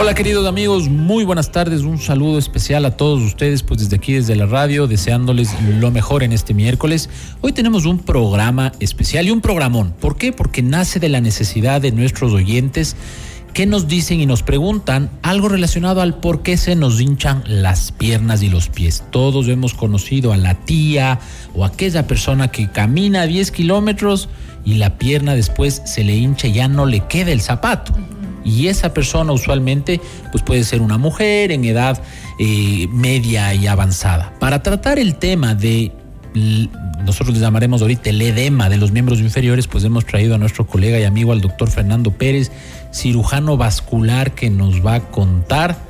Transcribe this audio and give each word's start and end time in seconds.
Hola 0.00 0.14
queridos 0.14 0.46
amigos, 0.46 0.88
muy 0.88 1.24
buenas 1.24 1.52
tardes, 1.52 1.82
un 1.82 1.98
saludo 1.98 2.38
especial 2.38 2.86
a 2.86 2.96
todos 2.96 3.20
ustedes, 3.20 3.62
pues 3.62 3.80
desde 3.80 3.96
aquí, 3.96 4.14
desde 4.14 4.34
la 4.34 4.46
radio, 4.46 4.86
deseándoles 4.86 5.50
lo 5.78 5.90
mejor 5.90 6.22
en 6.22 6.32
este 6.32 6.54
miércoles. 6.54 7.10
Hoy 7.42 7.52
tenemos 7.52 7.84
un 7.84 7.98
programa 7.98 8.72
especial 8.80 9.26
y 9.26 9.30
un 9.30 9.42
programón. 9.42 9.92
¿Por 10.00 10.16
qué? 10.16 10.32
Porque 10.32 10.62
nace 10.62 11.00
de 11.00 11.10
la 11.10 11.20
necesidad 11.20 11.82
de 11.82 11.92
nuestros 11.92 12.32
oyentes 12.32 12.96
que 13.52 13.66
nos 13.66 13.88
dicen 13.88 14.22
y 14.22 14.26
nos 14.26 14.42
preguntan 14.42 15.10
algo 15.20 15.50
relacionado 15.50 16.00
al 16.00 16.14
por 16.14 16.40
qué 16.42 16.56
se 16.56 16.76
nos 16.76 16.98
hinchan 16.98 17.44
las 17.46 17.92
piernas 17.92 18.42
y 18.42 18.48
los 18.48 18.70
pies. 18.70 19.04
Todos 19.10 19.48
hemos 19.48 19.74
conocido 19.74 20.32
a 20.32 20.38
la 20.38 20.54
tía 20.54 21.20
o 21.54 21.66
aquella 21.66 22.06
persona 22.06 22.48
que 22.48 22.70
camina 22.72 23.26
10 23.26 23.50
kilómetros 23.50 24.30
y 24.64 24.76
la 24.76 24.96
pierna 24.96 25.34
después 25.34 25.82
se 25.84 26.04
le 26.04 26.16
hincha 26.16 26.48
y 26.48 26.54
ya 26.54 26.68
no 26.68 26.86
le 26.86 27.00
queda 27.00 27.32
el 27.32 27.42
zapato 27.42 27.92
y 28.44 28.68
esa 28.68 28.94
persona 28.94 29.32
usualmente 29.32 30.00
pues 30.32 30.42
puede 30.42 30.64
ser 30.64 30.82
una 30.82 30.98
mujer 30.98 31.52
en 31.52 31.64
edad 31.64 32.02
eh, 32.38 32.86
media 32.90 33.54
y 33.54 33.66
avanzada. 33.66 34.32
Para 34.38 34.62
tratar 34.62 34.98
el 34.98 35.16
tema 35.16 35.54
de 35.54 35.92
nosotros 37.04 37.34
le 37.34 37.40
llamaremos 37.40 37.82
ahorita 37.82 38.10
el 38.10 38.22
edema 38.22 38.68
de 38.68 38.76
los 38.76 38.92
miembros 38.92 39.20
inferiores, 39.20 39.66
pues 39.66 39.84
hemos 39.84 40.06
traído 40.06 40.34
a 40.34 40.38
nuestro 40.38 40.66
colega 40.66 40.98
y 40.98 41.04
amigo 41.04 41.32
al 41.32 41.40
doctor 41.40 41.70
Fernando 41.70 42.12
Pérez, 42.12 42.52
cirujano 42.92 43.56
vascular, 43.56 44.32
que 44.32 44.50
nos 44.50 44.84
va 44.84 44.94
a 44.94 45.00
contar 45.00 45.89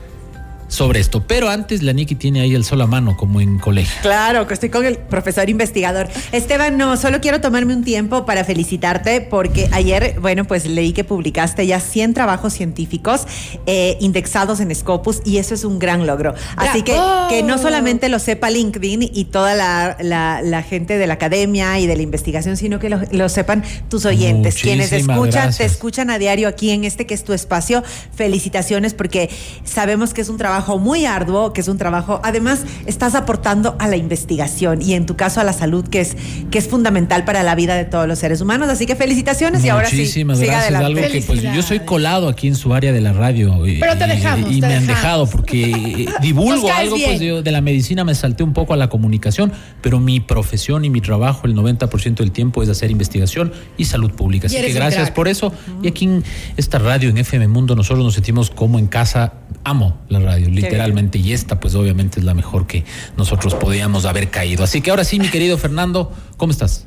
sobre 0.70 1.01
esto. 1.01 1.24
Pero 1.27 1.51
antes 1.51 1.83
la 1.83 1.92
Niki 1.92 2.15
tiene 2.15 2.41
ahí 2.41 2.55
el 2.55 2.65
sol 2.65 2.80
a 2.80 2.87
mano, 2.87 3.16
como 3.16 3.41
en 3.41 3.59
colegio. 3.59 4.01
Claro, 4.01 4.47
que 4.47 4.55
estoy 4.55 4.70
con 4.70 4.87
el 4.87 4.96
profesor 4.96 5.51
investigador. 5.51 6.09
Esteban, 6.33 6.79
no, 6.79 6.96
solo 6.96 7.20
quiero 7.20 7.41
tomarme 7.41 7.74
un 7.74 7.84
tiempo 7.84 8.24
para 8.24 8.45
felicitarte 8.45 9.20
porque 9.20 9.69
ayer, 9.73 10.16
bueno, 10.20 10.45
pues 10.46 10.66
leí 10.66 10.93
que 10.93 11.05
publicaste 11.05 11.66
ya 11.66 11.80
100 11.80 12.15
trabajos 12.15 12.55
científicos 12.55 13.27
eh, 13.66 13.98
indexados 14.01 14.60
en 14.60 14.74
Scopus 14.74 15.20
y 15.24 15.38
eso 15.38 15.55
es 15.55 15.65
un 15.65 15.79
gran 15.79 16.06
logro. 16.06 16.34
Así 16.56 16.82
que 16.82 16.96
que 17.29 17.43
no 17.43 17.59
solamente 17.59 18.09
lo 18.09 18.18
sepa 18.18 18.51
LinkedIn 18.51 19.10
y 19.12 19.24
toda 19.24 19.55
la, 19.55 20.65
gente 20.68 20.99
de 20.99 21.07
la 21.07 21.15
academia 21.15 21.79
y 21.80 21.87
de 21.87 21.96
la 21.96 22.02
investigación, 22.02 22.57
sino 22.57 22.79
que 22.79 22.88
lo, 22.88 23.29
sepan 23.29 23.65
tus 23.88 24.05
oyentes, 24.05 24.57
quienes 24.57 24.93
escuchan, 24.93 25.52
te 25.55 25.65
escuchan 25.65 26.10
a 26.10 26.18
diario 26.18 26.49
aquí 26.49 26.71
en 26.71 26.84
este 26.84 27.07
que 27.07 27.15
es 27.15 27.24
tu 27.24 27.32
espacio. 27.32 27.82
Felicitaciones 28.15 28.95
porque 28.95 29.30
sabemos 29.65 30.15
que 30.15 30.21
es 30.21 30.29
un 30.29 30.38
trabajo 30.38 30.60
muy 30.79 31.07
arduo, 31.07 31.53
que 31.53 31.61
es 31.61 31.69
un 31.69 31.79
trabajo, 31.79 32.21
además 32.23 32.65
estás 32.87 33.15
aportando 33.15 33.77
a 33.79 33.89
la 33.89 33.97
investigación 33.97 34.83
y 34.83 34.95
en 34.95 35.07
tu 35.07 35.17
caso 35.17 35.41
a 35.41 35.45
la 35.45 35.52
salud, 35.52 35.87
que 35.87 36.01
es, 36.01 36.17
que 36.51 36.59
es 36.59 36.69
fundamental 36.69 37.25
para 37.25 37.43
la 37.43 37.55
vida 37.55 37.75
de 37.75 37.85
todos 37.85 38.07
los 38.07 38.19
seres 38.19 38.41
humanos. 38.41 38.69
Así 38.69 38.87
que 38.87 38.97
felicitaciones 38.97 39.65
y 39.65 39.69
ahora 39.69 39.89
sí. 39.89 39.97
Muchísimas 39.97 40.41
gracias. 40.41 40.75
Algo 40.75 41.01
que 41.01 41.23
pues 41.27 41.43
yo 41.43 41.63
soy 41.63 41.80
colado 41.80 42.29
aquí 42.29 42.49
en 42.49 42.57
su 42.57 42.75
área 42.75 42.93
de 42.93 43.01
la 43.01 43.13
radio. 43.13 43.61
Pero 43.63 43.97
te 43.97 44.07
dejamos. 44.07 44.51
Y, 44.51 44.61
me 44.61 44.75
han 44.75 44.87
dejado 44.87 45.27
porque 45.27 46.07
divulgo 46.21 46.71
algo 46.71 46.97
pues 47.02 47.21
yo 47.21 47.43
de 47.43 47.51
la 47.51 47.61
medicina 47.61 48.05
me 48.05 48.15
salté 48.15 48.43
un 48.43 48.52
poco 48.52 48.74
a 48.74 48.77
la 48.77 48.89
comunicación, 48.89 49.52
pero 49.80 50.01
mi 50.01 50.21
profesión 50.21 50.85
y 50.85 50.91
mi 50.91 51.01
trabajo 51.01 51.47
el 51.47 51.55
90% 51.55 52.17
del 52.17 52.33
tiempo 52.33 52.63
es 52.63 52.69
hacer 52.69 52.91
investigación 52.91 53.52
y 53.77 53.87
salud 53.87 54.13
pública. 54.13 54.47
Así 54.47 54.57
que 54.57 54.73
gracias 54.73 55.11
por 55.11 55.29
eso. 55.29 55.52
Y 55.83 55.89
aquí 55.89 56.05
en 56.05 56.24
esta 56.57 56.79
radio 56.79 57.09
en 57.09 57.19
FM 57.19 57.49
Mundo 57.49 57.74
nosotros 57.74 58.05
nos 58.05 58.15
sentimos 58.15 58.51
como 58.51 58.79
en 58.79 58.87
casa. 58.87 59.35
Amo 59.65 59.99
la 60.09 60.21
radio 60.21 60.49
literalmente, 60.51 61.18
y 61.18 61.32
esta 61.32 61.60
pues 61.60 61.74
obviamente 61.74 62.20
es 62.20 62.24
la 62.24 62.34
mejor 62.34 62.66
que 62.66 62.84
nosotros 63.16 63.54
podíamos 63.54 64.04
haber 64.04 64.31
caído. 64.31 64.65
Así 64.65 64.81
que 64.81 64.91
ahora 64.91 65.04
sí, 65.04 65.19
mi 65.19 65.28
querido 65.28 65.59
Fernando, 65.59 66.12
¿cómo 66.37 66.53
estás? 66.53 66.87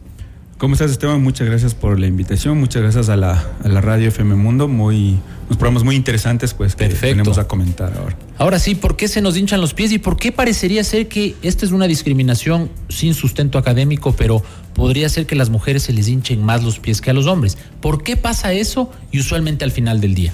¿Cómo 0.64 0.76
estás, 0.76 0.92
Esteban? 0.92 1.22
Muchas 1.22 1.46
gracias 1.46 1.76
por 1.76 2.00
la 2.00 2.08
invitación, 2.08 2.58
muchas 2.58 2.84
gracias 2.84 3.10
a 3.10 3.18
la, 3.18 3.44
radio 3.64 4.08
FM 4.08 4.36
Mundo, 4.36 4.70
muy, 4.70 5.20
unos 5.48 5.58
programas 5.58 5.84
muy 5.84 5.96
interesantes 5.96 6.54
pues 6.54 6.78
que 6.78 6.88
tenemos 6.88 7.38
a 7.38 7.50
comentar 7.50 7.92
ahora. 7.98 8.16
Ahora 8.38 8.60
sí, 8.60 8.74
¿por 8.74 8.96
qué 8.96 9.10
se 9.10 9.20
nos 9.20 9.36
hinchan 9.36 9.60
los 9.60 9.74
pies 9.74 9.92
y 9.92 10.00
por 10.00 10.16
qué 10.16 10.32
parecería 10.32 10.84
ser 10.86 11.10
que 11.10 11.36
esta 11.42 11.66
es 11.66 11.74
una 11.74 11.86
discriminación 11.86 12.70
sin 12.88 13.14
sustento 13.14 13.58
académico, 13.58 14.16
pero 14.16 14.42
podría 14.74 15.10
ser 15.10 15.26
que 15.26 15.36
las 15.36 15.50
mujeres 15.50 15.84
se 15.84 15.92
les 15.92 16.08
hinchen 16.08 16.42
más 16.42 16.64
los 16.64 16.80
pies 16.80 17.02
que 17.02 17.10
a 17.10 17.14
los 17.14 17.26
hombres? 17.26 17.58
¿Por 17.82 18.02
qué 18.02 18.16
pasa 18.16 18.54
eso 18.54 18.90
y 19.12 19.20
usualmente 19.20 19.66
al 19.66 19.72
final 19.72 20.00
del 20.00 20.16
día? 20.16 20.32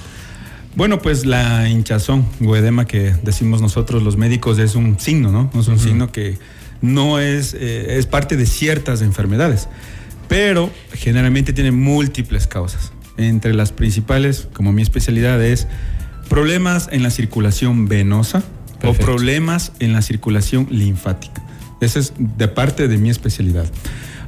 Bueno, 0.76 1.02
pues 1.02 1.26
la 1.26 1.68
hinchazón 1.70 2.26
o 2.46 2.56
edema 2.56 2.86
que 2.86 3.14
decimos 3.24 3.62
nosotros 3.62 4.04
los 4.04 4.18
médicos 4.18 4.60
es 4.60 4.76
un 4.76 5.00
signo, 5.00 5.32
¿no? 5.32 5.50
Es 5.60 5.68
un 5.68 5.80
signo 5.80 6.12
que 6.12 6.38
no 6.82 7.20
es, 7.20 7.54
eh, 7.54 7.98
es 7.98 8.06
parte 8.06 8.38
de 8.38 8.46
ciertas 8.46 9.02
enfermedades, 9.02 9.68
pero 10.28 10.70
generalmente 10.94 11.54
tiene 11.54 11.72
múltiples 11.72 12.48
causas. 12.48 12.94
Entre 13.18 13.54
las 13.54 13.72
principales, 13.72 14.48
como 14.54 14.72
mi 14.72 14.82
especialidad, 14.82 15.44
es 15.44 15.68
problemas 16.30 16.88
en 16.92 17.04
la 17.04 17.10
circulación 17.10 17.88
venosa 17.88 18.44
o 18.84 18.94
problemas 18.94 19.74
en 19.80 19.92
la 19.92 20.02
circulación 20.02 20.68
linfática. 20.70 21.42
Esa 21.82 22.00
es 22.00 22.14
de 22.18 22.48
parte 22.48 22.88
de 22.88 22.98
mi 22.98 23.10
especialidad. 23.10 23.66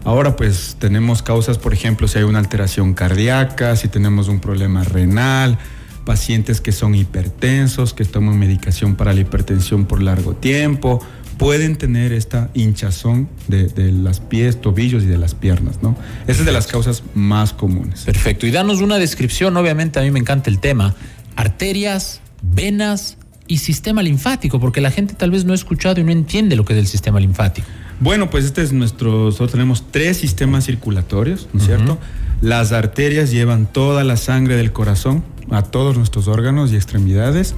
Ahora 0.03 0.35
pues 0.35 0.77
tenemos 0.79 1.21
causas, 1.21 1.57
por 1.57 1.73
ejemplo, 1.73 2.07
si 2.07 2.17
hay 2.17 2.23
una 2.23 2.39
alteración 2.39 2.93
cardíaca, 2.93 3.75
si 3.75 3.87
tenemos 3.87 4.27
un 4.27 4.39
problema 4.39 4.83
renal, 4.83 5.59
pacientes 6.05 6.61
que 6.61 6.71
son 6.71 6.95
hipertensos, 6.95 7.93
que 7.93 8.05
toman 8.05 8.37
medicación 8.39 8.95
para 8.95 9.13
la 9.13 9.21
hipertensión 9.21 9.85
por 9.85 10.01
largo 10.01 10.35
tiempo, 10.35 11.01
pueden 11.37 11.75
tener 11.75 12.13
esta 12.13 12.49
hinchazón 12.53 13.27
de, 13.47 13.67
de 13.67 13.91
las 13.91 14.19
pies, 14.19 14.61
tobillos 14.61 15.03
y 15.03 15.07
de 15.07 15.17
las 15.17 15.33
piernas, 15.33 15.81
¿no? 15.81 15.97
Esa 16.27 16.41
es 16.41 16.45
de 16.45 16.51
las 16.51 16.67
causas 16.67 17.03
más 17.15 17.53
comunes. 17.53 18.01
Perfecto. 18.01 18.45
Y 18.45 18.51
danos 18.51 18.81
una 18.81 18.99
descripción, 18.99 19.57
obviamente 19.57 19.99
a 19.99 20.03
mí 20.03 20.11
me 20.11 20.19
encanta 20.19 20.49
el 20.49 20.59
tema, 20.59 20.95
arterias, 21.35 22.21
venas 22.41 23.17
y 23.47 23.57
sistema 23.57 24.03
linfático, 24.03 24.59
porque 24.59 24.81
la 24.81 24.91
gente 24.91 25.13
tal 25.13 25.31
vez 25.31 25.45
no 25.45 25.53
ha 25.53 25.55
escuchado 25.55 25.99
y 25.99 26.03
no 26.03 26.11
entiende 26.11 26.55
lo 26.55 26.63
que 26.63 26.73
es 26.73 26.79
el 26.79 26.87
sistema 26.87 27.19
linfático. 27.19 27.67
Bueno, 27.99 28.29
pues 28.29 28.45
este 28.45 28.61
es 28.61 28.71
nuestro, 28.71 29.25
nosotros 29.25 29.51
tenemos 29.51 29.85
tres 29.91 30.17
sistemas 30.17 30.65
circulatorios, 30.65 31.47
¿no 31.53 31.59
es 31.59 31.65
cierto? 31.65 31.99
Las 32.41 32.71
arterias 32.71 33.29
llevan 33.29 33.65
toda 33.71 34.03
la 34.03 34.17
sangre 34.17 34.55
del 34.55 34.71
corazón 34.71 35.23
a 35.49 35.63
todos 35.63 35.97
nuestros 35.97 36.27
órganos 36.27 36.71
y 36.71 36.75
extremidades. 36.75 37.55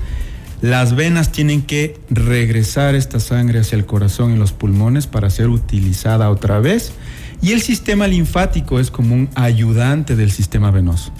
Las 0.61 0.95
venas 0.95 1.31
tienen 1.31 1.61
que 1.61 1.99
regresar 2.09 2.95
esta 2.95 3.19
sangre 3.19 3.59
hacia 3.59 3.75
el 3.75 3.85
corazón 3.85 4.33
y 4.33 4.37
los 4.37 4.53
pulmones 4.53 5.07
para 5.07 5.29
ser 5.29 5.49
utilizada 5.49 6.29
otra 6.29 6.59
vez. 6.59 6.93
Y 7.41 7.51
el 7.51 7.61
sistema 7.61 8.07
linfático 8.07 8.79
es 8.79 8.89
como 8.89 9.13
un 9.13 9.27
ayudante 9.35 10.15
del 10.15 10.31
sistema 10.31 10.71
venoso. 10.71 11.11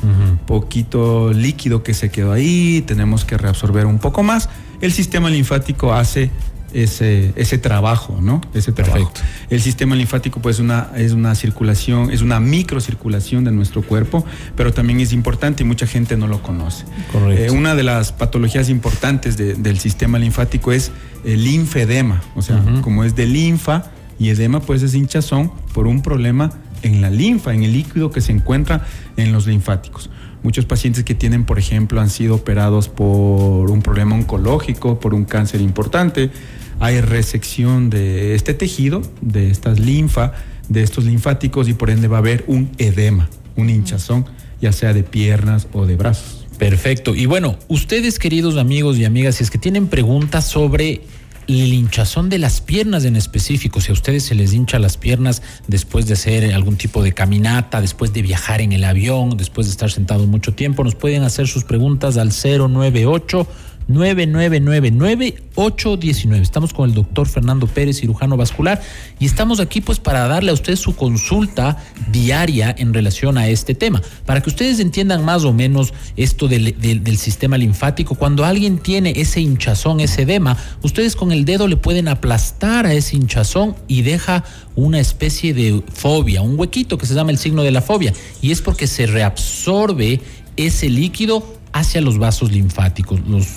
Poquito 0.47 1.33
líquido 1.33 1.83
que 1.83 1.93
se 1.93 2.09
quedó 2.09 2.31
ahí, 2.31 2.81
tenemos 2.87 3.25
que 3.25 3.37
reabsorber 3.37 3.85
un 3.85 3.99
poco 3.99 4.23
más. 4.23 4.47
El 4.79 4.93
sistema 4.93 5.29
linfático 5.29 5.93
hace 5.93 6.31
ese, 6.73 7.33
ese 7.35 7.57
trabajo, 7.57 8.19
¿no? 8.21 8.41
Ese 8.53 8.71
trabajo. 8.71 9.11
El 9.49 9.61
sistema 9.61 9.95
linfático, 9.95 10.41
pues, 10.41 10.59
una, 10.59 10.89
es 10.95 11.13
una 11.13 11.35
circulación, 11.35 12.11
es 12.11 12.21
una 12.21 12.39
microcirculación 12.39 13.43
de 13.43 13.51
nuestro 13.51 13.81
cuerpo, 13.81 14.25
pero 14.55 14.73
también 14.73 14.99
es 14.99 15.13
importante 15.13 15.63
y 15.63 15.65
mucha 15.65 15.87
gente 15.87 16.17
no 16.17 16.27
lo 16.27 16.41
conoce. 16.41 16.85
Eh, 17.29 17.49
una 17.51 17.75
de 17.75 17.83
las 17.83 18.11
patologías 18.11 18.69
importantes 18.69 19.37
del 19.37 19.79
sistema 19.79 20.19
linfático 20.19 20.71
es 20.71 20.91
el 21.23 21.43
linfedema, 21.43 22.21
o 22.35 22.41
sea, 22.41 22.63
como 22.81 23.03
es 23.03 23.15
de 23.15 23.25
linfa 23.25 23.91
y 24.19 24.29
edema, 24.29 24.59
pues 24.59 24.83
es 24.83 24.93
hinchazón 24.93 25.51
por 25.73 25.87
un 25.87 26.01
problema 26.01 26.51
en 26.81 27.01
la 27.01 27.09
linfa, 27.09 27.53
en 27.53 27.63
el 27.63 27.73
líquido 27.73 28.11
que 28.11 28.21
se 28.21 28.31
encuentra 28.31 28.85
en 29.17 29.31
los 29.31 29.47
linfáticos. 29.47 30.09
Muchos 30.43 30.65
pacientes 30.65 31.03
que 31.03 31.15
tienen, 31.15 31.45
por 31.45 31.57
ejemplo, 31.57 32.01
han 32.01 32.09
sido 32.09 32.35
operados 32.35 32.89
por 32.89 33.71
un 33.71 33.81
problema 33.81 34.15
oncológico, 34.15 34.99
por 34.99 35.13
un 35.13 35.23
cáncer 35.23 35.61
importante, 35.61 36.31
hay 36.79 36.99
resección 36.99 37.89
de 37.89 38.35
este 38.35 38.53
tejido, 38.53 39.01
de 39.21 39.49
estas 39.49 39.79
linfa, 39.79 40.33
de 40.67 40.83
estos 40.83 41.05
linfáticos 41.05 41.69
y 41.69 41.73
por 41.73 41.89
ende 41.89 42.07
va 42.07 42.17
a 42.17 42.19
haber 42.19 42.43
un 42.47 42.71
edema, 42.77 43.29
un 43.55 43.69
hinchazón, 43.69 44.25
ya 44.61 44.73
sea 44.73 44.93
de 44.93 45.03
piernas 45.03 45.67
o 45.71 45.85
de 45.85 45.95
brazos. 45.95 46.45
Perfecto. 46.57 47.15
Y 47.15 47.25
bueno, 47.25 47.57
ustedes 47.67 48.19
queridos 48.19 48.57
amigos 48.57 48.97
y 48.97 49.05
amigas, 49.05 49.35
si 49.35 49.43
es 49.43 49.51
que 49.51 49.57
tienen 49.57 49.87
preguntas 49.87 50.45
sobre 50.45 51.01
el 51.47 51.73
hinchazón 51.73 52.29
de 52.29 52.39
las 52.39 52.61
piernas 52.61 53.05
en 53.05 53.15
específico, 53.15 53.81
si 53.81 53.91
a 53.91 53.93
ustedes 53.93 54.23
se 54.23 54.35
les 54.35 54.53
hincha 54.53 54.79
las 54.79 54.97
piernas 54.97 55.41
después 55.67 56.07
de 56.07 56.13
hacer 56.13 56.53
algún 56.53 56.77
tipo 56.77 57.03
de 57.03 57.13
caminata, 57.13 57.81
después 57.81 58.13
de 58.13 58.21
viajar 58.21 58.61
en 58.61 58.71
el 58.71 58.83
avión, 58.83 59.37
después 59.37 59.67
de 59.67 59.71
estar 59.71 59.91
sentado 59.91 60.25
mucho 60.27 60.53
tiempo, 60.53 60.83
nos 60.83 60.95
pueden 60.95 61.23
hacer 61.23 61.47
sus 61.47 61.63
preguntas 61.63 62.17
al 62.17 62.29
098 62.29 63.47
9999-819. 63.89 66.41
Estamos 66.41 66.73
con 66.73 66.89
el 66.89 66.95
doctor 66.95 67.27
Fernando 67.27 67.67
Pérez, 67.67 67.99
cirujano 67.99 68.37
vascular, 68.37 68.81
y 69.19 69.25
estamos 69.25 69.59
aquí 69.59 69.81
pues 69.81 69.99
para 69.99 70.27
darle 70.27 70.51
a 70.51 70.53
usted 70.53 70.75
su 70.75 70.95
consulta 70.95 71.77
diaria 72.11 72.73
en 72.77 72.93
relación 72.93 73.37
a 73.37 73.47
este 73.47 73.73
tema, 73.75 74.01
para 74.25 74.41
que 74.41 74.49
ustedes 74.49 74.79
entiendan 74.79 75.25
más 75.25 75.43
o 75.43 75.53
menos 75.53 75.93
esto 76.15 76.47
del, 76.47 76.79
del 76.79 77.17
sistema 77.17 77.57
linfático. 77.57 78.15
Cuando 78.15 78.45
alguien 78.45 78.79
tiene 78.79 79.13
ese 79.15 79.41
hinchazón, 79.41 79.99
ese 79.99 80.23
edema, 80.23 80.57
ustedes 80.81 81.15
con 81.15 81.31
el 81.31 81.45
dedo 81.45 81.67
le 81.67 81.77
pueden 81.77 82.07
aplastar 82.07 82.85
a 82.85 82.93
ese 82.93 83.15
hinchazón 83.15 83.75
y 83.87 84.01
deja 84.01 84.43
una 84.75 84.99
especie 84.99 85.53
de 85.53 85.83
fobia, 85.93 86.41
un 86.41 86.59
huequito 86.59 86.97
que 86.97 87.05
se 87.05 87.13
llama 87.13 87.31
el 87.31 87.37
signo 87.37 87.63
de 87.63 87.71
la 87.71 87.81
fobia, 87.81 88.13
y 88.41 88.51
es 88.51 88.61
porque 88.61 88.87
se 88.87 89.05
reabsorbe 89.05 90.19
ese 90.57 90.89
líquido 90.89 91.45
hacia 91.73 92.01
los 92.01 92.17
vasos 92.17 92.51
linfáticos. 92.51 93.19
Los 93.27 93.47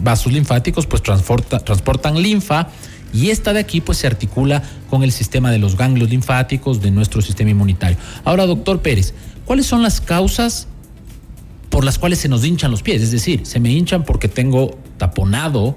vasos 0.00 0.32
linfáticos 0.32 0.86
pues 0.86 1.02
transportan 1.02 2.22
linfa 2.22 2.68
y 3.12 3.30
esta 3.30 3.52
de 3.52 3.60
aquí 3.60 3.80
pues 3.80 3.98
se 3.98 4.06
articula 4.06 4.62
con 4.90 5.02
el 5.02 5.12
sistema 5.12 5.50
de 5.50 5.58
los 5.58 5.76
ganglios 5.76 6.10
linfáticos 6.10 6.80
de 6.80 6.90
nuestro 6.90 7.22
sistema 7.22 7.50
inmunitario. 7.50 7.96
Ahora, 8.24 8.46
doctor 8.46 8.80
Pérez, 8.82 9.14
¿cuáles 9.44 9.66
son 9.66 9.82
las 9.82 10.00
causas 10.00 10.66
por 11.70 11.84
las 11.84 11.98
cuales 11.98 12.18
se 12.18 12.28
nos 12.28 12.44
hinchan 12.44 12.70
los 12.70 12.82
pies? 12.82 13.02
Es 13.02 13.12
decir, 13.12 13.46
se 13.46 13.60
me 13.60 13.70
hinchan 13.70 14.04
porque 14.04 14.28
tengo 14.28 14.78
taponado 14.98 15.76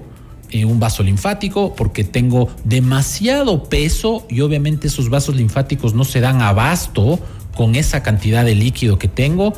eh, 0.50 0.64
un 0.64 0.80
vaso 0.80 1.02
linfático, 1.02 1.74
porque 1.76 2.04
tengo 2.04 2.48
demasiado 2.64 3.64
peso 3.64 4.26
y 4.28 4.40
obviamente 4.40 4.88
esos 4.88 5.10
vasos 5.10 5.36
linfáticos 5.36 5.94
no 5.94 6.04
se 6.04 6.20
dan 6.20 6.42
abasto 6.42 7.20
con 7.54 7.76
esa 7.76 8.02
cantidad 8.02 8.44
de 8.44 8.54
líquido 8.54 8.98
que 8.98 9.08
tengo, 9.08 9.52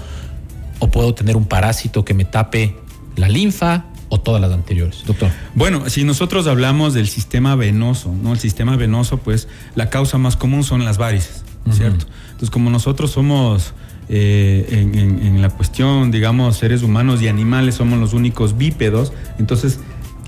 o 0.80 0.88
puedo 0.90 1.14
tener 1.14 1.36
un 1.36 1.44
parásito 1.44 2.04
que 2.04 2.12
me 2.12 2.24
tape 2.24 2.76
la 3.16 3.28
linfa 3.28 3.84
o 4.10 4.20
todas 4.20 4.40
las 4.42 4.52
anteriores, 4.52 5.04
doctor. 5.06 5.30
Bueno, 5.54 5.88
si 5.88 6.04
nosotros 6.04 6.46
hablamos 6.46 6.92
del 6.92 7.08
sistema 7.08 7.54
venoso, 7.56 8.14
¿no? 8.22 8.34
El 8.34 8.38
sistema 8.38 8.76
venoso, 8.76 9.16
pues 9.16 9.48
la 9.74 9.88
causa 9.88 10.18
más 10.18 10.36
común 10.36 10.62
son 10.62 10.84
las 10.84 10.98
varices, 10.98 11.44
¿cierto? 11.70 12.06
Entonces, 12.26 12.50
como 12.50 12.68
nosotros 12.68 13.12
somos 13.12 13.72
eh, 14.08 14.66
en, 14.70 14.98
en, 14.98 15.40
la 15.40 15.48
cuestión, 15.48 16.10
digamos, 16.10 16.56
seres 16.56 16.82
humanos 16.82 17.22
y 17.22 17.28
animales, 17.28 17.76
somos 17.76 17.98
los 17.98 18.12
únicos 18.12 18.58
bípedos, 18.58 19.12
entonces 19.38 19.78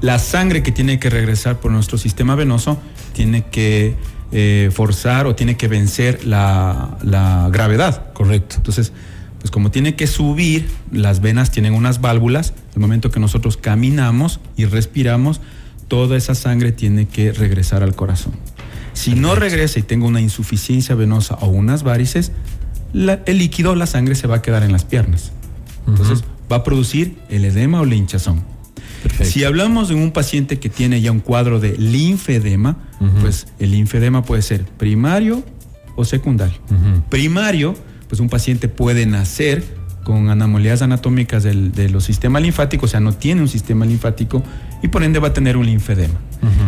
la 0.00 0.18
sangre 0.18 0.62
que 0.62 0.72
tiene 0.72 0.98
que 0.98 1.10
regresar 1.10 1.60
por 1.60 1.70
nuestro 1.70 1.96
sistema 1.96 2.34
venoso 2.34 2.78
tiene 3.14 3.44
que 3.46 3.96
eh, 4.32 4.70
forzar 4.72 5.26
o 5.26 5.34
tiene 5.34 5.58
que 5.58 5.68
vencer 5.68 6.26
la, 6.26 6.96
gravedad. 7.52 8.12
Correcto. 8.12 8.56
Entonces, 8.56 8.92
pues 9.42 9.50
como 9.50 9.72
tiene 9.72 9.96
que 9.96 10.06
subir, 10.06 10.70
las 10.92 11.20
venas 11.20 11.50
tienen 11.50 11.74
unas 11.74 12.00
válvulas, 12.00 12.54
el 12.76 12.80
momento 12.80 13.10
que 13.10 13.18
nosotros 13.18 13.56
caminamos 13.56 14.38
y 14.56 14.66
respiramos, 14.66 15.40
toda 15.88 16.16
esa 16.16 16.36
sangre 16.36 16.70
tiene 16.70 17.08
que 17.08 17.32
regresar 17.32 17.82
al 17.82 17.96
corazón. 17.96 18.34
Si 18.92 19.16
no 19.16 19.34
regresa 19.34 19.80
y 19.80 19.82
tengo 19.82 20.06
una 20.06 20.20
insuficiencia 20.20 20.94
venosa 20.94 21.34
o 21.40 21.48
unas 21.48 21.82
varices, 21.82 22.30
el 22.94 23.38
líquido, 23.38 23.74
la 23.74 23.86
sangre 23.86 24.14
se 24.14 24.28
va 24.28 24.36
a 24.36 24.42
quedar 24.42 24.62
en 24.62 24.70
las 24.70 24.84
piernas. 24.84 25.32
Entonces 25.88 26.22
va 26.50 26.58
a 26.58 26.62
producir 26.62 27.18
el 27.28 27.44
edema 27.44 27.80
o 27.80 27.84
la 27.84 27.96
hinchazón. 27.96 28.44
Si 29.22 29.42
hablamos 29.42 29.88
de 29.88 29.96
un 29.96 30.12
paciente 30.12 30.60
que 30.60 30.68
tiene 30.68 31.00
ya 31.00 31.10
un 31.10 31.18
cuadro 31.18 31.58
de 31.58 31.76
linfedema, 31.76 32.76
pues 33.20 33.48
el 33.58 33.72
linfedema 33.72 34.22
puede 34.22 34.42
ser 34.42 34.64
primario 34.66 35.42
o 35.96 36.04
secundario. 36.04 36.58
Primario, 37.08 37.74
pues 38.12 38.20
un 38.20 38.28
paciente 38.28 38.68
puede 38.68 39.06
nacer 39.06 39.64
con 40.04 40.28
anomalias 40.28 40.82
anatómicas 40.82 41.44
del, 41.44 41.72
de 41.72 41.88
los 41.88 42.04
sistemas 42.04 42.42
linfáticos, 42.42 42.90
o 42.90 42.92
sea, 42.92 43.00
no 43.00 43.14
tiene 43.14 43.40
un 43.40 43.48
sistema 43.48 43.86
linfático 43.86 44.42
y 44.82 44.88
por 44.88 45.02
ende 45.02 45.18
va 45.18 45.28
a 45.28 45.32
tener 45.32 45.56
un 45.56 45.64
linfedema. 45.64 46.20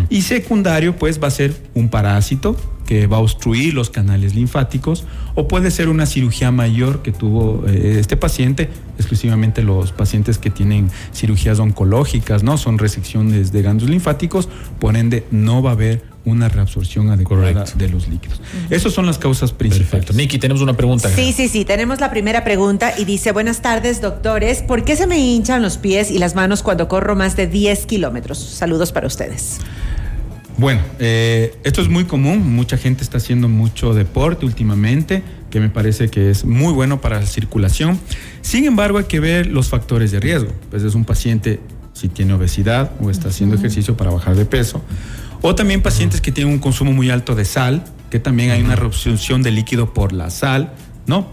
Y 0.09 0.23
secundario, 0.23 0.97
pues 0.97 1.23
va 1.23 1.29
a 1.29 1.31
ser 1.31 1.55
un 1.75 1.91
parásito 1.91 2.57
que 2.87 3.07
va 3.07 3.19
a 3.19 3.21
obstruir 3.21 3.75
los 3.75 3.91
canales 3.91 4.35
linfáticos 4.35 5.05
o 5.35 5.47
puede 5.47 5.71
ser 5.71 5.91
una 5.91 6.07
cirugía 6.07 6.51
mayor 6.51 7.03
que 7.03 7.13
tuvo 7.13 7.67
eh, 7.69 7.99
este 7.99 8.17
paciente, 8.17 8.71
exclusivamente 8.97 9.63
los 9.63 9.93
pacientes 9.93 10.39
que 10.39 10.49
tienen 10.49 10.91
cirugías 11.13 11.59
oncológicas, 11.59 12.43
¿no? 12.43 12.57
Son 12.57 12.79
resecciones 12.79 13.53
de 13.53 13.61
ganglios 13.61 13.91
linfáticos, 13.91 14.49
por 14.81 14.97
ende 14.97 15.27
no 15.31 15.63
va 15.63 15.71
a 15.71 15.73
haber 15.75 16.14
una 16.25 16.49
reabsorción 16.49 17.11
adecuada 17.11 17.65
de 17.77 17.89
los 17.89 18.09
líquidos. 18.09 18.41
Esas 18.71 18.93
son 18.93 19.07
las 19.07 19.19
causas 19.19 19.53
principales. 19.53 19.91
Perfecto. 19.91 20.13
Niki, 20.15 20.39
tenemos 20.39 20.63
una 20.63 20.75
pregunta. 20.75 21.09
Sí, 21.09 21.33
sí, 21.33 21.49
sí, 21.49 21.65
tenemos 21.65 22.01
la 22.01 22.11
primera 22.11 22.45
pregunta 22.45 22.95
y 22.99 23.05
dice, 23.05 23.33
buenas 23.33 23.63
tardes, 23.63 24.01
doctores, 24.01 24.63
¿por 24.63 24.85
qué 24.85 24.97
se 24.97 25.07
me 25.07 25.19
hinchan 25.19 25.63
los 25.63 25.77
pies 25.77 26.11
y 26.11 26.19
las 26.19 26.35
manos 26.35 26.63
cuando 26.63 26.89
corro 26.89 27.15
más 27.15 27.37
de 27.37 27.47
10 27.47 27.87
kilómetros? 27.87 28.39
Saludos 28.39 28.93
para 28.93 29.07
ustedes. 29.07 29.61
Bueno, 30.57 30.83
eh, 31.01 31.57
esto 31.65 31.83
es 31.83 31.89
muy 31.89 32.05
común, 32.05 32.55
mucha 32.55 32.77
gente 32.77 33.03
está 33.03 33.19
haciendo 33.19 33.49
mucho 33.49 33.93
deporte 33.93 34.47
últimamente, 34.47 35.23
que 35.51 35.59
me 35.59 35.69
parece 35.69 36.09
que 36.09 36.31
es 36.31 36.45
muy 36.45 36.73
bueno 36.73 37.01
para 37.01 37.19
la 37.19 37.27
circulación. 37.27 37.99
Sin 38.41 38.65
embargo, 38.65 38.99
hay 38.99 39.05
que 39.05 39.19
ver 39.19 39.47
los 39.47 39.69
factores 39.69 40.13
de 40.13 40.21
riesgo. 40.21 40.53
Pues 40.71 40.85
es 40.85 40.95
un 40.95 41.05
paciente 41.05 41.59
si 41.93 42.09
tiene 42.09 42.35
obesidad 42.35 42.93
o 43.01 43.11
está 43.11 43.29
haciendo 43.29 43.57
ejercicio 43.57 43.97
para 43.97 44.11
bajar 44.11 44.37
de 44.37 44.45
peso 44.45 44.83
o 45.47 45.55
también 45.55 45.83
pacientes 45.83 46.23
que 46.23 46.33
tienen 46.33 46.55
un 46.55 46.59
consumo 46.59 46.95
muy 46.95 47.11
alto 47.11 47.35
de 47.35 47.45
sal, 47.45 47.85
que 48.09 48.19
también 48.19 48.51
hay 48.51 48.63
una 48.63 48.77
reabsorción 48.77 49.43
de 49.43 49.51
líquido 49.51 49.93
por 49.93 50.15
la 50.15 50.31
sal, 50.31 50.73
¿no? 51.07 51.29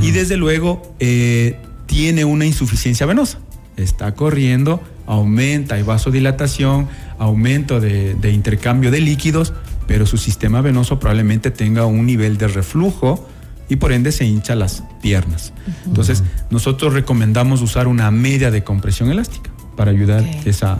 Y 0.00 0.12
desde 0.12 0.38
luego 0.38 0.94
eh, 0.98 1.58
tiene 1.84 2.24
una 2.24 2.46
insuficiencia 2.46 3.04
venosa. 3.04 3.38
Está 3.76 4.14
corriendo, 4.14 4.82
aumenta, 5.06 5.74
hay 5.74 5.82
vasodilatación, 5.82 6.88
aumento 7.18 7.80
de, 7.80 8.32
intercambio 8.32 8.90
de 8.90 9.00
líquidos, 9.00 9.52
pero 9.86 10.06
su 10.06 10.16
sistema 10.16 10.62
venoso 10.62 10.98
probablemente 10.98 11.50
tenga 11.50 11.84
un 11.84 12.06
nivel 12.06 12.38
de 12.38 12.48
reflujo 12.48 13.28
y 13.68 13.76
por 13.76 13.92
ende 13.92 14.10
se 14.10 14.24
hincha 14.24 14.54
las 14.54 14.84
piernas. 15.02 15.52
Entonces, 15.84 16.24
nosotros 16.48 16.94
recomendamos 16.94 17.60
usar 17.60 17.88
una 17.88 18.10
media 18.10 18.50
de 18.50 18.64
compresión 18.64 19.10
elástica 19.10 19.50
para 19.76 19.90
ayudar 19.90 20.24
esa, 20.46 20.78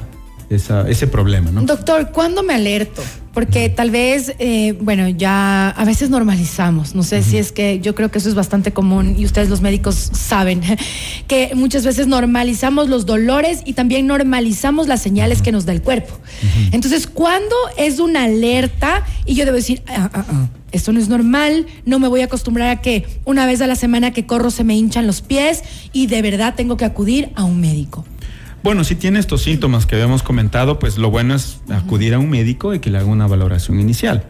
ese 0.50 1.06
problema, 1.06 1.52
¿no? 1.52 1.62
Doctor, 1.62 2.10
¿cuándo 2.10 2.42
me 2.42 2.54
alerto? 2.54 3.02
Porque 3.32 3.68
tal 3.68 3.92
vez, 3.92 4.34
eh, 4.40 4.72
bueno, 4.80 5.08
ya 5.08 5.68
a 5.68 5.84
veces 5.84 6.10
normalizamos, 6.10 6.96
no 6.96 7.04
sé 7.04 7.22
si 7.22 7.38
es 7.38 7.52
que 7.52 7.78
yo 7.78 7.94
creo 7.94 8.10
que 8.10 8.18
eso 8.18 8.28
es 8.28 8.34
bastante 8.34 8.72
común 8.72 9.14
y 9.16 9.24
ustedes 9.24 9.48
los 9.48 9.60
médicos 9.60 9.94
saben, 9.94 10.60
que 11.28 11.52
muchas 11.54 11.84
veces 11.84 12.08
normalizamos 12.08 12.88
los 12.88 13.06
dolores 13.06 13.62
y 13.64 13.74
también 13.74 14.08
normalizamos 14.08 14.88
las 14.88 15.00
señales 15.00 15.40
que 15.40 15.52
nos 15.52 15.66
da 15.66 15.72
el 15.72 15.82
cuerpo. 15.82 16.18
Entonces, 16.72 17.06
¿cuándo 17.06 17.54
es 17.76 18.00
una 18.00 18.24
alerta 18.24 19.04
y 19.26 19.36
yo 19.36 19.44
debo 19.44 19.56
decir, 19.56 19.82
ah, 19.86 20.10
ah, 20.12 20.24
ah, 20.28 20.48
esto 20.72 20.92
no 20.92 20.98
es 20.98 21.08
normal, 21.08 21.66
no 21.84 22.00
me 22.00 22.08
voy 22.08 22.22
a 22.22 22.24
acostumbrar 22.24 22.70
a 22.70 22.80
que 22.80 23.06
una 23.24 23.46
vez 23.46 23.60
a 23.60 23.68
la 23.68 23.76
semana 23.76 24.12
que 24.12 24.26
corro 24.26 24.50
se 24.50 24.64
me 24.64 24.74
hinchan 24.76 25.06
los 25.06 25.20
pies 25.20 25.62
y 25.92 26.08
de 26.08 26.22
verdad 26.22 26.54
tengo 26.56 26.76
que 26.76 26.84
acudir 26.84 27.30
a 27.36 27.44
un 27.44 27.60
médico? 27.60 28.04
Bueno, 28.62 28.84
si 28.84 28.94
tiene 28.94 29.18
estos 29.18 29.42
síntomas 29.42 29.86
que 29.86 29.94
habíamos 29.94 30.22
comentado, 30.22 30.78
pues 30.78 30.98
lo 30.98 31.10
bueno 31.10 31.34
es 31.34 31.60
acudir 31.70 32.14
a 32.14 32.18
un 32.18 32.28
médico 32.28 32.74
y 32.74 32.80
que 32.80 32.90
le 32.90 32.98
haga 32.98 33.06
una 33.06 33.26
valoración 33.26 33.80
inicial. 33.80 34.24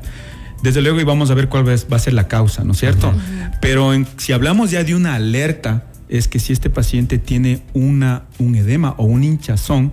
Desde 0.62 0.82
luego, 0.82 1.00
y 1.00 1.05
vamos 1.05 1.31
a 1.31 1.35
ver 1.35 1.49
cuál 1.49 1.69
va 1.69 1.97
a 1.97 1.99
ser 1.99 2.12
la 2.12 2.29
causa, 2.29 2.62
¿no 2.65 2.73
es 2.73 2.79
cierto? 2.79 3.12
Pero 3.61 3.93
si 4.19 4.32
hablamos 4.32 4.71
ya 4.71 4.85
de 4.85 4.94
una 4.94 5.15
alerta, 5.15 5.87
es 6.09 6.29
que 6.29 6.38
si 6.38 6.53
este 6.53 6.71
paciente 6.71 7.19
tiene 7.19 7.62
una, 7.73 8.25
un 8.38 8.55
edema 8.55 8.94
o 8.99 9.05
un 9.05 9.25
hinchazón, 9.25 9.93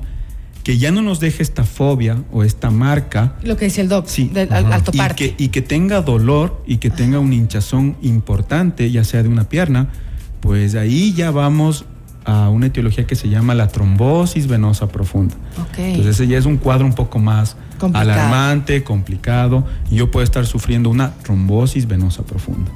que 0.63 0.77
ya 0.77 0.91
no 0.91 1.01
nos 1.01 1.21
deje 1.21 1.41
esta 1.41 1.63
fobia 1.63 2.23
o 2.29 2.43
esta 2.43 2.69
marca. 2.69 3.37
Lo 3.43 3.55
que 3.55 3.65
dice 3.65 3.79
el 3.79 3.87
doc, 3.87 4.07
sí, 4.07 4.29
y, 4.33 5.15
que, 5.15 5.35
y 5.37 5.47
que 5.47 5.61
tenga 5.61 6.01
dolor 6.01 6.61
y 6.67 6.77
que 6.77 6.89
tenga 6.89 7.19
un 7.19 7.31
hinchazón 7.31 7.95
importante, 8.01 8.91
ya 8.91 9.05
sea 9.05 9.23
de 9.23 9.29
una 9.29 9.47
pierna, 9.47 9.87
pues 10.41 10.75
ahí 10.75 11.13
ya 11.13 11.31
vamos 11.31 11.85
a 12.27 12.49
una 12.49 12.67
etiología 12.67 13.07
que 13.07 13.15
se 13.15 13.29
llama 13.29 13.55
la 13.55 13.69
trombosis 13.69 14.47
venosa 14.47 14.89
profunda. 14.89 15.33
Entonces 15.77 16.15
ese 16.15 16.27
ya 16.27 16.37
es 16.37 16.45
un 16.45 16.57
cuadro 16.57 16.85
un 16.85 16.93
poco 16.93 17.19
más 17.19 17.55
alarmante, 17.93 18.83
complicado, 18.83 19.65
y 19.89 19.95
yo 19.95 20.11
puedo 20.11 20.25
estar 20.25 20.45
sufriendo 20.45 20.89
una 20.89 21.13
trombosis 21.23 21.87
venosa 21.87 22.23
profunda. 22.23 22.69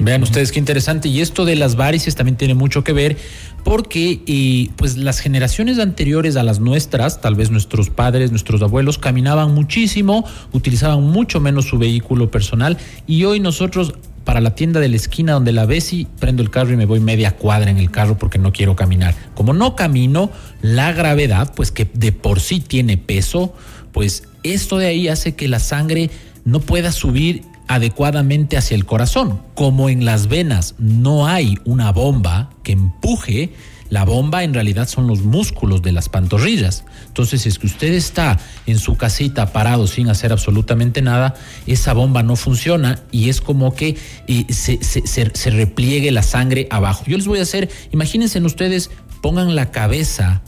Vean 0.00 0.22
ustedes 0.22 0.50
qué 0.50 0.58
interesante. 0.58 1.08
Y 1.08 1.20
esto 1.20 1.44
de 1.44 1.56
las 1.56 1.76
varices 1.76 2.14
también 2.14 2.36
tiene 2.36 2.54
mucho 2.54 2.82
que 2.82 2.94
ver 2.94 3.18
porque 3.64 4.22
eh, 4.26 4.70
pues 4.76 4.96
las 4.96 5.20
generaciones 5.20 5.78
anteriores 5.78 6.36
a 6.36 6.42
las 6.42 6.58
nuestras, 6.60 7.20
tal 7.20 7.34
vez 7.34 7.50
nuestros 7.50 7.90
padres, 7.90 8.30
nuestros 8.30 8.62
abuelos, 8.62 8.96
caminaban 8.96 9.52
muchísimo, 9.52 10.24
utilizaban 10.52 11.02
mucho 11.02 11.40
menos 11.40 11.66
su 11.66 11.78
vehículo 11.78 12.30
personal 12.30 12.78
y 13.06 13.24
hoy 13.24 13.40
nosotros 13.40 13.94
para 14.24 14.40
la 14.40 14.54
tienda 14.54 14.80
de 14.80 14.88
la 14.88 14.96
esquina 14.96 15.34
donde 15.34 15.52
la 15.52 15.66
ves 15.66 15.92
y 15.92 16.06
prendo 16.18 16.42
el 16.42 16.50
carro 16.50 16.72
y 16.72 16.76
me 16.76 16.86
voy 16.86 17.00
media 17.00 17.36
cuadra 17.36 17.70
en 17.70 17.78
el 17.78 17.90
carro 17.90 18.18
porque 18.18 18.38
no 18.38 18.52
quiero 18.52 18.74
caminar. 18.74 19.14
Como 19.34 19.52
no 19.52 19.76
camino, 19.76 20.30
la 20.62 20.92
gravedad, 20.92 21.52
pues 21.54 21.70
que 21.70 21.88
de 21.92 22.12
por 22.12 22.40
sí 22.40 22.60
tiene 22.60 22.96
peso, 22.96 23.54
pues 23.92 24.24
esto 24.42 24.78
de 24.78 24.86
ahí 24.86 25.08
hace 25.08 25.34
que 25.34 25.48
la 25.48 25.58
sangre 25.58 26.10
no 26.44 26.60
pueda 26.60 26.92
subir 26.92 27.42
adecuadamente 27.68 28.56
hacia 28.56 28.74
el 28.74 28.84
corazón. 28.84 29.40
Como 29.54 29.88
en 29.88 30.04
las 30.04 30.28
venas 30.28 30.74
no 30.78 31.26
hay 31.26 31.56
una 31.64 31.92
bomba 31.92 32.50
que 32.62 32.72
empuje, 32.72 33.52
la 33.90 34.04
bomba 34.04 34.44
en 34.44 34.54
realidad 34.54 34.88
son 34.88 35.06
los 35.06 35.20
músculos 35.20 35.82
de 35.82 35.92
las 35.92 36.08
pantorrillas. 36.08 36.84
Entonces, 37.14 37.46
es 37.46 37.60
que 37.60 37.68
usted 37.68 37.92
está 37.92 38.40
en 38.66 38.76
su 38.80 38.96
casita 38.96 39.52
parado 39.52 39.86
sin 39.86 40.08
hacer 40.08 40.32
absolutamente 40.32 41.00
nada, 41.00 41.36
esa 41.64 41.92
bomba 41.92 42.24
no 42.24 42.34
funciona 42.34 43.04
y 43.12 43.28
es 43.28 43.40
como 43.40 43.72
que 43.72 43.96
eh, 44.26 44.52
se, 44.52 44.80
se, 44.82 45.50
repliegue 45.50 46.10
la 46.10 46.24
sangre 46.24 46.66
abajo. 46.72 47.04
Yo 47.06 47.16
les 47.16 47.28
voy 47.28 47.38
a 47.38 47.42
hacer, 47.42 47.70
imagínense 47.92 48.40
ustedes, 48.40 48.90
pongan 49.20 49.54
la 49.54 49.70
cabeza 49.70 50.42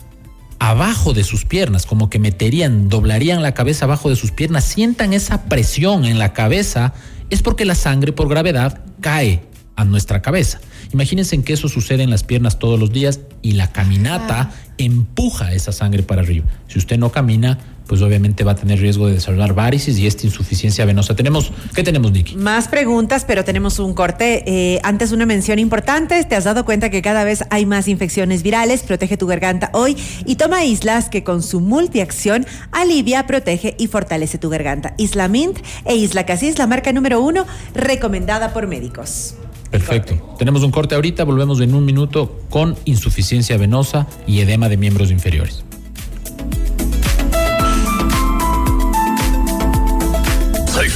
abajo 0.59 1.13
de 1.13 1.23
sus 1.23 1.45
piernas, 1.45 1.87
como 1.87 2.11
que 2.11 2.19
meterían, 2.19 2.89
doblarían 2.89 3.45
la 3.45 3.55
cabeza 3.55 3.85
abajo 3.85 4.11
de 4.11 4.17
sus 4.17 4.33
piernas, 4.33 4.65
sientan 4.65 5.13
esa 5.13 5.45
presión 5.45 6.05
en 6.05 6.19
la 6.19 6.33
cabeza, 6.33 6.95
es 7.31 7.43
porque 7.43 7.65
la 7.65 7.77
sangre 7.77 8.13
por 8.13 8.29
gravedad 8.29 8.81
cae 9.01 9.45
a 9.77 9.85
nuestra 9.85 10.23
cabeza. 10.23 10.61
Imagínense 10.93 11.37
en 11.37 11.43
que 11.43 11.53
eso 11.53 11.69
sucede 11.69 12.03
en 12.03 12.11
las 12.11 12.25
piernas 12.25 12.59
todos 12.59 12.81
los 12.81 12.93
días 12.93 13.21
y 13.43 13.53
la 13.53 13.71
caminata 13.71 14.51
empuja 14.79 15.53
esa 15.53 15.73
sangre 15.73 16.03
para 16.03 16.23
arriba. 16.23 16.47
Si 16.69 16.79
usted 16.79 16.99
no 16.99 17.13
camina, 17.13 17.59
pues 17.87 18.03
obviamente 18.03 18.45
va 18.45 18.53
a 18.53 18.55
tener 18.57 18.81
riesgo 18.81 19.07
de 19.07 19.15
desarrollar 19.15 19.55
varices 19.55 19.99
y 19.99 20.07
esta 20.07 20.27
insuficiencia 20.27 20.85
venosa. 20.85 21.15
Tenemos, 21.15 21.53
¿qué 21.75 21.83
tenemos, 21.83 22.13
Nicky? 22.13 22.37
Más 22.37 22.69
preguntas, 22.69 23.25
pero 23.25 23.45
tenemos 23.45 23.79
un 23.79 23.95
corte. 23.95 24.43
Eh, 24.47 24.81
antes 24.83 25.13
una 25.13 25.27
mención 25.27 25.59
importante, 25.59 26.23
te 26.25 26.35
has 26.35 26.45
dado 26.45 26.65
cuenta 26.65 26.91
que 26.91 27.03
cada 27.03 27.25
vez 27.25 27.45
hay 27.51 27.65
más 27.65 27.89
infecciones 27.89 28.43
virales, 28.43 28.83
protege 28.83 29.17
tu 29.17 29.27
garganta 29.27 29.71
hoy 29.73 29.97
y 30.25 30.37
toma 30.37 30.65
Islas 30.65 31.09
que 31.09 31.23
con 31.23 31.43
su 31.43 31.61
multiacción 31.61 32.47
alivia, 32.73 33.27
protege 33.27 33.77
y 33.79 33.87
fortalece 33.87 34.39
tu 34.39 34.49
garganta. 34.49 34.95
Isla 34.99 35.29
Mint 35.29 35.59
e 35.85 35.95
Isla 35.95 36.27
Casis, 36.27 36.59
la 36.59 36.67
marca 36.67 36.93
número 36.93 37.21
uno 37.21 37.47
recomendada 37.75 38.53
por 38.53 38.67
médicos. 38.67 39.37
Perfecto. 39.79 40.37
Tenemos 40.39 40.63
un 40.63 40.71
corte 40.71 40.95
ahorita, 40.95 41.25
volvemos 41.25 41.61
en 41.61 41.75
un 41.75 41.85
minuto 41.85 42.41
con 42.49 42.77
insuficiencia 42.87 43.57
venosa 43.59 44.07
y 44.27 44.41
edema 44.41 44.69
de 44.69 44.77
miembros 44.77 45.11
inferiores. 45.11 45.66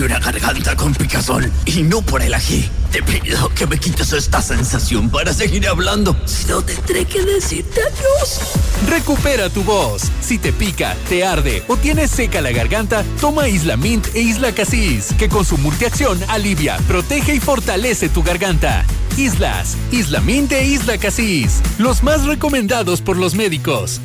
Una 0.02 0.19
garganta 0.19 0.75
con 0.76 0.95
picazón 0.95 1.52
y 1.66 1.83
no 1.83 2.00
por 2.00 2.23
el 2.23 2.33
ají. 2.33 2.66
Te 2.90 3.02
pido 3.02 3.52
que 3.54 3.66
me 3.66 3.76
quites 3.76 4.14
esta 4.14 4.40
sensación 4.40 5.11
para 5.11 5.35
seguir 5.35 5.69
hablando. 5.69 6.16
Si 6.25 6.47
no, 6.47 6.62
tendré 6.62 7.04
que 7.04 7.23
decirte 7.23 7.80
adiós. 7.83 8.40
Recupera 8.88 9.50
tu 9.50 9.62
voz. 9.62 10.04
Si 10.23 10.38
te 10.38 10.54
pica, 10.54 10.97
te 11.11 11.23
arde 11.23 11.62
o 11.69 11.76
tienes 11.76 12.11
seca 12.11 12.40
la 12.40 12.50
garganta, 12.50 13.04
toma 13.21 13.49
Isla 13.49 13.76
Mint 13.76 14.07
e 14.14 14.23
Isla 14.23 14.52
Casis, 14.52 15.12
que 15.19 15.28
con 15.28 15.45
su 15.45 15.59
multiacción 15.59 16.19
alivia, 16.28 16.78
protege 16.88 17.35
y 17.35 17.40
fortalece 17.40 18.09
tu 18.09 18.23
garganta. 18.23 18.87
Islas, 19.19 19.76
Isla 19.92 20.21
Mint 20.21 20.52
e 20.52 20.64
Isla 20.64 20.97
Casis, 20.97 21.61
los 21.76 22.02
más 22.02 22.25
recomendados 22.25 23.02
por 23.02 23.19
los 23.19 23.35
médicos. 23.35 24.00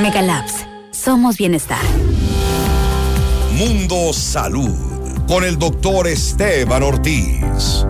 Megalabs, 0.00 0.54
somos 0.92 1.36
bienestar. 1.36 1.82
Mundo 3.52 4.12
Salud 4.12 4.74
con 5.28 5.44
el 5.44 5.58
doctor 5.58 6.08
Esteban 6.08 6.82
Ortiz. 6.82 7.84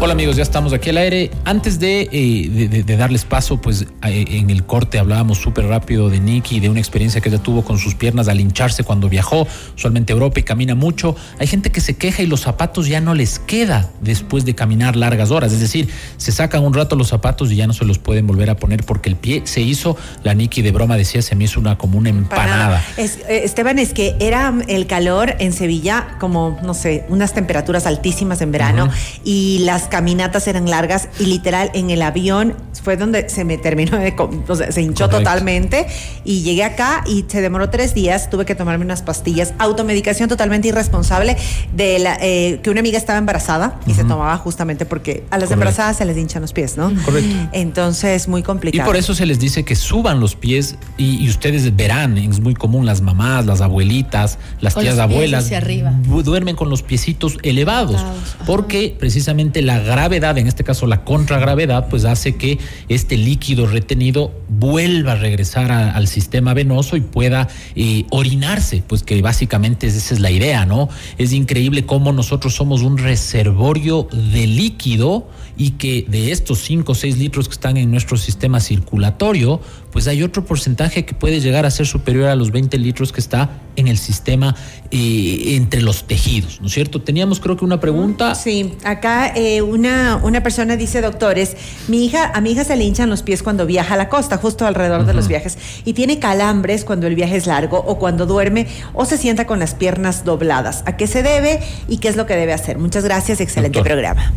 Hola 0.00 0.12
amigos, 0.12 0.36
ya 0.36 0.44
estamos 0.44 0.72
aquí 0.72 0.90
al 0.90 0.96
aire. 0.98 1.32
Antes 1.44 1.80
de, 1.80 2.02
eh, 2.12 2.48
de- 2.48 2.68
de- 2.68 2.82
de 2.84 2.96
darles 2.96 3.24
paso, 3.24 3.60
pues 3.60 3.82
eh, 4.06 4.24
en 4.28 4.48
el 4.48 4.64
corte 4.64 4.96
hablábamos 5.00 5.38
súper 5.38 5.66
rápido 5.66 6.08
de 6.08 6.20
Nicky, 6.20 6.60
de 6.60 6.68
una 6.70 6.78
experiencia 6.78 7.20
que 7.20 7.28
ella 7.30 7.42
tuvo 7.42 7.64
con 7.64 7.78
sus 7.78 7.96
piernas 7.96 8.28
al 8.28 8.38
hincharse 8.38 8.84
cuando 8.84 9.08
viajó, 9.08 9.48
usualmente 9.76 10.12
a 10.12 10.14
Europa 10.14 10.38
y 10.38 10.44
camina 10.44 10.76
mucho. 10.76 11.16
Hay 11.40 11.48
gente 11.48 11.72
que 11.72 11.80
se 11.80 11.96
queja 11.96 12.22
y 12.22 12.26
los 12.26 12.42
zapatos 12.42 12.86
ya 12.86 13.00
no 13.00 13.12
les 13.12 13.40
queda 13.40 13.90
después 14.00 14.44
de 14.44 14.54
caminar 14.54 14.94
largas 14.94 15.32
horas. 15.32 15.52
Es 15.52 15.58
decir, 15.58 15.88
se 16.16 16.30
sacan 16.30 16.62
un 16.64 16.74
rato 16.74 16.94
los 16.94 17.08
zapatos 17.08 17.50
y 17.50 17.56
ya 17.56 17.66
no 17.66 17.72
se 17.72 17.84
los 17.84 17.98
pueden 17.98 18.24
volver 18.28 18.50
a 18.50 18.56
poner 18.56 18.84
porque 18.84 19.08
el 19.08 19.16
pie 19.16 19.42
se 19.46 19.62
hizo, 19.62 19.96
la 20.22 20.32
Nicky 20.32 20.62
de 20.62 20.70
broma 20.70 20.96
decía, 20.96 21.22
se 21.22 21.34
me 21.34 21.44
hizo 21.44 21.58
una 21.58 21.76
como 21.76 21.98
una 21.98 22.10
empanada. 22.10 22.84
Es- 22.96 23.18
eh, 23.28 23.40
Esteban, 23.42 23.80
es 23.80 23.92
que 23.94 24.14
era 24.20 24.54
el 24.68 24.86
calor 24.86 25.34
en 25.40 25.52
Sevilla 25.52 26.16
como, 26.20 26.56
no 26.62 26.72
sé, 26.74 27.04
unas 27.08 27.34
temperaturas 27.34 27.84
altísimas 27.84 28.40
en 28.42 28.52
verano 28.52 28.88
y 29.24 29.58
las 29.64 29.87
caminatas 29.88 30.46
eran 30.48 30.68
largas 30.70 31.08
y 31.18 31.26
literal 31.26 31.70
en 31.74 31.90
el 31.90 32.02
avión 32.02 32.54
fue 32.82 32.96
donde 32.96 33.28
se 33.28 33.44
me 33.44 33.58
terminó 33.58 33.98
de, 33.98 34.14
o 34.48 34.56
sea, 34.56 34.70
se 34.72 34.80
hinchó 34.82 35.04
Correcto. 35.06 35.18
totalmente 35.18 35.86
y 36.24 36.42
llegué 36.42 36.64
acá 36.64 37.02
y 37.06 37.24
se 37.28 37.40
demoró 37.40 37.70
tres 37.70 37.92
días, 37.94 38.30
tuve 38.30 38.44
que 38.44 38.54
tomarme 38.54 38.84
unas 38.84 39.02
pastillas, 39.02 39.52
automedicación 39.58 40.28
totalmente 40.28 40.68
irresponsable 40.68 41.36
de 41.74 41.98
la, 41.98 42.16
eh, 42.20 42.60
que 42.62 42.70
una 42.70 42.80
amiga 42.80 42.96
estaba 42.98 43.18
embarazada 43.18 43.78
y 43.86 43.94
se 43.94 44.04
tomaba 44.04 44.36
justamente 44.38 44.86
porque 44.86 45.24
a 45.30 45.36
las 45.38 45.48
Correcto. 45.48 45.54
embarazadas 45.54 45.96
se 45.98 46.04
les 46.04 46.16
hinchan 46.16 46.42
los 46.42 46.52
pies, 46.52 46.76
¿no? 46.76 46.92
Correcto. 47.04 47.34
Entonces, 47.52 48.28
muy 48.28 48.40
Y 48.40 48.44
complicado. 48.44 48.86
por 48.86 48.96
eso 48.96 49.14
se 49.14 49.26
les 49.26 49.38
dice 49.38 49.64
que 49.64 49.74
suban 49.76 50.20
los 50.20 50.36
pies 50.36 50.76
y, 50.96 51.16
y 51.24 51.28
ustedes 51.28 51.74
verán, 51.76 52.16
es 52.18 52.40
muy 52.40 52.54
común, 52.54 52.86
las 52.86 53.00
mamás, 53.00 53.44
las 53.46 53.60
abuelitas, 53.60 54.38
las 54.60 54.74
Con 54.74 54.82
tías 54.84 54.96
los 54.96 55.06
pies 55.06 55.14
abuelas 55.16 55.44
hacia 55.44 55.58
arriba. 55.58 55.92
du- 56.04 56.22
duermen 56.22 56.56
con 56.56 56.70
los 56.70 56.82
piecitos 56.82 57.36
elevados, 57.42 57.96
Elevados, 58.00 58.36
porque 58.46 58.94
precisamente 58.98 59.62
la 59.62 59.77
gravedad, 59.78 60.36
en 60.38 60.46
este 60.46 60.64
caso 60.64 60.86
la 60.86 61.04
contragravedad, 61.04 61.88
pues 61.88 62.04
hace 62.04 62.36
que 62.36 62.58
este 62.88 63.16
líquido 63.16 63.66
retenido 63.66 64.32
vuelva 64.48 65.12
a 65.12 65.16
regresar 65.16 65.70
al 65.72 66.06
sistema 66.08 66.54
venoso 66.54 66.96
y 66.96 67.00
pueda 67.00 67.48
eh, 67.74 68.04
orinarse, 68.10 68.82
pues 68.86 69.02
que 69.02 69.20
básicamente 69.22 69.86
es- 69.86 69.94
esa 69.96 70.14
es 70.14 70.20
la 70.20 70.30
idea, 70.30 70.66
¿no? 70.66 70.88
Es 71.18 71.32
increíble 71.32 71.86
cómo 71.86 72.12
nosotros 72.12 72.54
somos 72.54 72.82
un 72.82 72.98
reservorio 72.98 74.08
de 74.12 74.46
líquido 74.46 75.28
y 75.58 75.72
que 75.72 76.06
de 76.08 76.30
estos 76.30 76.60
5 76.60 76.92
o 76.92 76.94
6 76.94 77.18
litros 77.18 77.48
que 77.48 77.54
están 77.54 77.76
en 77.76 77.90
nuestro 77.90 78.16
sistema 78.16 78.60
circulatorio, 78.60 79.60
pues 79.92 80.06
hay 80.06 80.22
otro 80.22 80.44
porcentaje 80.44 81.04
que 81.04 81.14
puede 81.14 81.40
llegar 81.40 81.66
a 81.66 81.70
ser 81.70 81.86
superior 81.86 82.28
a 82.28 82.36
los 82.36 82.52
20 82.52 82.78
litros 82.78 83.12
que 83.12 83.20
está 83.20 83.50
en 83.74 83.88
el 83.88 83.98
sistema 83.98 84.54
eh, 84.90 85.56
entre 85.56 85.82
los 85.82 86.04
tejidos, 86.04 86.60
¿no 86.60 86.68
es 86.68 86.72
cierto? 86.72 87.02
Teníamos 87.02 87.40
creo 87.40 87.56
que 87.56 87.64
una 87.64 87.80
pregunta. 87.80 88.34
Sí, 88.34 88.74
acá 88.84 89.32
eh, 89.34 89.62
una, 89.62 90.20
una 90.22 90.42
persona 90.42 90.76
dice, 90.76 91.00
doctores, 91.00 91.56
mi 91.88 92.04
hija, 92.04 92.30
a 92.32 92.40
mi 92.40 92.52
hija 92.52 92.64
se 92.64 92.76
le 92.76 92.84
hinchan 92.84 93.10
los 93.10 93.22
pies 93.22 93.42
cuando 93.42 93.66
viaja 93.66 93.94
a 93.94 93.96
la 93.96 94.08
costa, 94.08 94.36
justo 94.36 94.66
alrededor 94.66 95.06
de 95.06 95.14
los 95.14 95.26
viajes, 95.26 95.58
y 95.84 95.92
tiene 95.92 96.20
calambres 96.20 96.84
cuando 96.84 97.08
el 97.08 97.16
viaje 97.16 97.36
es 97.36 97.46
largo 97.46 97.78
o 97.78 97.98
cuando 97.98 98.26
duerme 98.26 98.68
o 98.94 99.04
se 99.04 99.18
sienta 99.18 99.46
con 99.46 99.58
las 99.58 99.74
piernas 99.74 100.24
dobladas. 100.24 100.82
¿A 100.86 100.96
qué 100.96 101.06
se 101.08 101.22
debe 101.24 101.60
y 101.88 101.98
qué 101.98 102.08
es 102.08 102.16
lo 102.16 102.26
que 102.26 102.36
debe 102.36 102.52
hacer? 102.52 102.78
Muchas 102.78 103.04
gracias, 103.04 103.40
excelente 103.40 103.78
Doctor. 103.78 103.92
programa. 103.92 104.32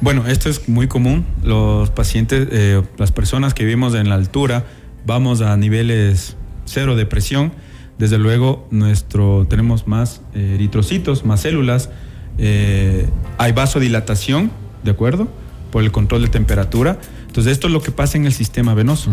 Bueno, 0.00 0.26
esto 0.26 0.50
es 0.50 0.63
muy 0.66 0.88
común. 0.88 1.24
Los 1.42 1.90
pacientes, 1.90 2.48
eh, 2.50 2.82
las 2.98 3.12
personas 3.12 3.54
que 3.54 3.64
vivimos 3.64 3.94
en 3.94 4.08
la 4.08 4.14
altura, 4.14 4.64
vamos 5.06 5.40
a 5.40 5.56
niveles 5.56 6.36
cero 6.64 6.96
de 6.96 7.06
presión. 7.06 7.52
Desde 7.98 8.18
luego, 8.18 8.66
nuestro, 8.70 9.46
tenemos 9.48 9.86
más 9.86 10.22
eh, 10.34 10.52
eritrocitos, 10.54 11.24
más 11.24 11.40
células. 11.40 11.90
eh, 12.38 13.08
hay 13.38 13.52
vasodilatación, 13.52 14.50
¿de 14.82 14.90
acuerdo? 14.90 15.28
Por 15.70 15.84
el 15.84 15.92
control 15.92 16.22
de 16.22 16.28
temperatura. 16.28 16.98
Entonces, 17.26 17.52
esto 17.52 17.66
es 17.66 17.72
lo 17.72 17.82
que 17.82 17.90
pasa 17.90 18.16
en 18.16 18.26
el 18.26 18.32
sistema 18.32 18.74
venoso. 18.74 19.10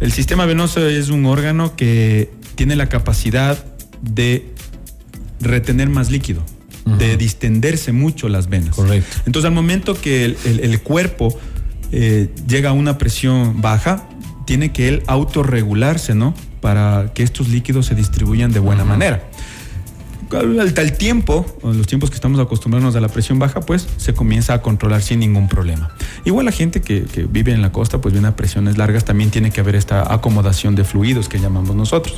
El 0.00 0.12
sistema 0.12 0.46
venoso 0.46 0.86
es 0.86 1.10
un 1.10 1.26
órgano 1.26 1.76
que 1.76 2.30
tiene 2.54 2.76
la 2.76 2.88
capacidad 2.88 3.62
de 4.00 4.54
retener 5.40 5.88
más 5.88 6.10
líquido, 6.10 6.42
de 6.96 7.16
distenderse 7.16 7.92
mucho 7.92 8.28
las 8.28 8.48
venas. 8.48 8.74
Correcto. 8.76 9.16
Entonces, 9.26 9.48
al 9.48 9.54
momento 9.54 9.94
que 10.00 10.24
el, 10.24 10.36
el- 10.44 10.60
el 10.60 10.80
cuerpo 10.80 11.36
eh, 11.92 12.30
llega 12.48 12.70
a 12.70 12.72
una 12.72 12.96
presión 12.98 13.60
baja, 13.60 14.08
tiene 14.46 14.72
que 14.72 14.88
él 14.88 15.02
autorregularse, 15.06 16.14
¿no? 16.14 16.34
Para 16.60 17.12
que 17.14 17.22
estos 17.22 17.48
líquidos 17.48 17.86
se 17.86 17.94
distribuyan 17.94 18.52
de 18.52 18.60
buena 18.60 18.84
manera. 18.84 19.22
Al, 20.32 20.60
al- 20.60 20.74
al 20.76 20.92
tiempo, 20.98 21.46
los 21.62 21.86
tiempos 21.86 22.10
que 22.10 22.14
estamos 22.16 22.38
acostumbrados 22.38 22.94
a 22.96 23.00
la 23.00 23.08
presión 23.08 23.38
baja, 23.38 23.60
pues 23.60 23.86
se 23.96 24.12
comienza 24.14 24.52
a 24.54 24.62
controlar 24.62 25.00
sin 25.02 25.20
ningún 25.20 25.48
problema. 25.48 25.94
Igual 26.24 26.44
la 26.46 26.52
gente 26.52 26.82
que, 26.82 27.04
que 27.04 27.24
vive 27.24 27.52
en 27.52 27.62
la 27.62 27.72
costa, 27.72 28.00
pues 28.00 28.12
viene 28.12 28.28
a 28.28 28.36
presiones 28.36 28.76
largas, 28.76 29.04
también 29.04 29.30
tiene 29.30 29.50
que 29.50 29.60
haber 29.60 29.74
esta 29.74 30.12
acomodación 30.12 30.74
de 30.74 30.84
fluidos 30.84 31.28
que 31.28 31.38
llamamos 31.38 31.74
nosotros, 31.74 32.16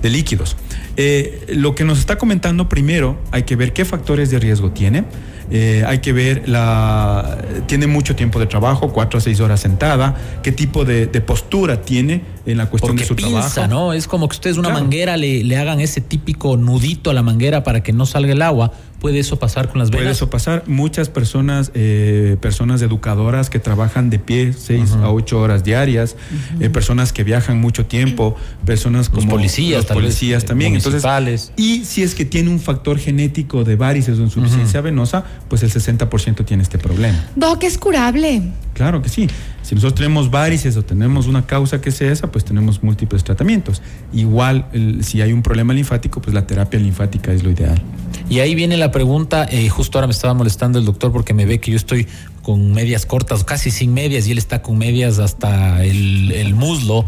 de 0.00 0.08
líquidos. 0.10 0.56
Eh, 0.96 1.44
lo 1.54 1.74
que 1.74 1.84
nos 1.84 1.98
está 1.98 2.16
comentando 2.16 2.68
primero, 2.68 3.18
hay 3.30 3.42
que 3.42 3.56
ver 3.56 3.72
qué 3.72 3.84
factores 3.84 4.30
de 4.30 4.38
riesgo 4.38 4.70
tiene. 4.70 5.04
Eh, 5.50 5.82
hay 5.86 5.98
que 5.98 6.12
ver 6.12 6.48
la 6.48 7.38
tiene 7.66 7.86
mucho 7.86 8.14
tiempo 8.14 8.38
de 8.38 8.46
trabajo, 8.46 8.92
cuatro 8.92 9.18
a 9.18 9.20
seis 9.20 9.40
horas 9.40 9.60
sentada, 9.60 10.16
qué 10.42 10.52
tipo 10.52 10.84
de, 10.84 11.06
de 11.06 11.20
postura 11.20 11.82
tiene 11.82 12.22
en 12.46 12.56
la 12.58 12.66
cuestión 12.66 12.92
Porque 12.96 13.02
de 13.02 13.08
su 13.08 13.16
pinza, 13.16 13.52
trabajo. 13.54 13.68
¿no? 13.86 13.92
Es 13.92 14.06
como 14.06 14.28
que 14.28 14.34
ustedes 14.34 14.56
una 14.58 14.68
Claro. 14.68 14.82
manguera 14.84 15.16
le, 15.16 15.42
le 15.44 15.56
hagan 15.56 15.80
ese 15.80 16.00
típico 16.00 16.56
nudito 16.56 17.10
a 17.10 17.14
la 17.14 17.22
manguera 17.22 17.64
para 17.64 17.82
que 17.82 17.92
no 17.92 18.06
salga 18.06 18.32
el 18.32 18.42
agua. 18.42 18.72
¿Puede 19.00 19.18
eso 19.18 19.38
pasar 19.38 19.68
con 19.68 19.78
las 19.78 19.90
venas? 19.90 20.02
Puede 20.02 20.12
eso 20.12 20.28
pasar. 20.28 20.64
Muchas 20.66 21.08
personas, 21.08 21.72
eh, 21.74 22.36
personas 22.40 22.82
educadoras 22.82 23.48
que 23.48 23.58
trabajan 23.58 24.10
de 24.10 24.18
pie 24.18 24.52
seis 24.52 24.92
a 24.92 25.10
ocho 25.10 25.40
horas 25.40 25.64
diarias, 25.64 26.16
eh, 26.60 26.68
personas 26.68 27.12
que 27.12 27.24
viajan 27.24 27.58
mucho 27.58 27.86
tiempo, 27.86 28.36
personas 28.66 29.08
Los 29.08 29.24
como 29.24 29.36
policías, 29.36 29.78
los 29.78 29.86
tal 29.86 29.96
vez, 29.96 30.04
policías 30.04 30.44
eh, 30.44 30.46
también. 30.46 30.74
Entonces, 30.74 31.52
y 31.56 31.84
si 31.86 32.02
es 32.02 32.14
que 32.14 32.26
tiene 32.26 32.50
un 32.50 32.60
factor 32.60 32.98
genético 32.98 33.64
de 33.64 33.76
varices 33.76 34.18
o 34.18 34.22
insuficiencia 34.22 34.82
venosa, 34.82 35.24
pues 35.48 35.62
el 35.62 35.70
60% 35.70 36.44
tiene 36.44 36.62
este 36.62 36.78
problema. 36.78 37.26
Doc, 37.36 37.64
es 37.64 37.78
curable. 37.78 38.42
Claro 38.74 39.00
que 39.00 39.08
sí. 39.08 39.28
Si 39.70 39.76
nosotros 39.76 39.94
tenemos 39.94 40.32
varices 40.32 40.76
o 40.76 40.82
tenemos 40.82 41.28
una 41.28 41.46
causa 41.46 41.80
que 41.80 41.92
sea 41.92 42.10
esa, 42.10 42.32
pues 42.32 42.44
tenemos 42.44 42.82
múltiples 42.82 43.22
tratamientos. 43.22 43.82
Igual, 44.12 44.66
el- 44.72 45.04
si 45.04 45.22
hay 45.22 45.32
un 45.32 45.42
problema 45.44 45.72
linfático, 45.72 46.20
pues 46.20 46.34
la 46.34 46.44
terapia 46.44 46.80
linfática 46.80 47.32
es 47.32 47.44
lo 47.44 47.52
ideal. 47.52 47.80
Y 48.28 48.40
ahí 48.40 48.56
viene 48.56 48.76
la 48.76 48.90
pregunta, 48.90 49.46
eh, 49.48 49.68
justo 49.68 49.96
ahora 49.98 50.08
me 50.08 50.12
estaba 50.12 50.34
molestando 50.34 50.80
el 50.80 50.84
doctor 50.84 51.12
porque 51.12 51.34
me 51.34 51.46
ve 51.46 51.60
que 51.60 51.70
yo 51.70 51.76
estoy 51.76 52.08
con 52.42 52.72
medias 52.72 53.06
cortas, 53.06 53.44
casi 53.44 53.70
sin 53.70 53.94
medias, 53.94 54.26
y 54.26 54.32
él 54.32 54.38
está 54.38 54.60
con 54.60 54.76
medias 54.76 55.20
hasta 55.20 55.84
el, 55.84 56.32
el 56.32 56.52
muslo, 56.56 57.04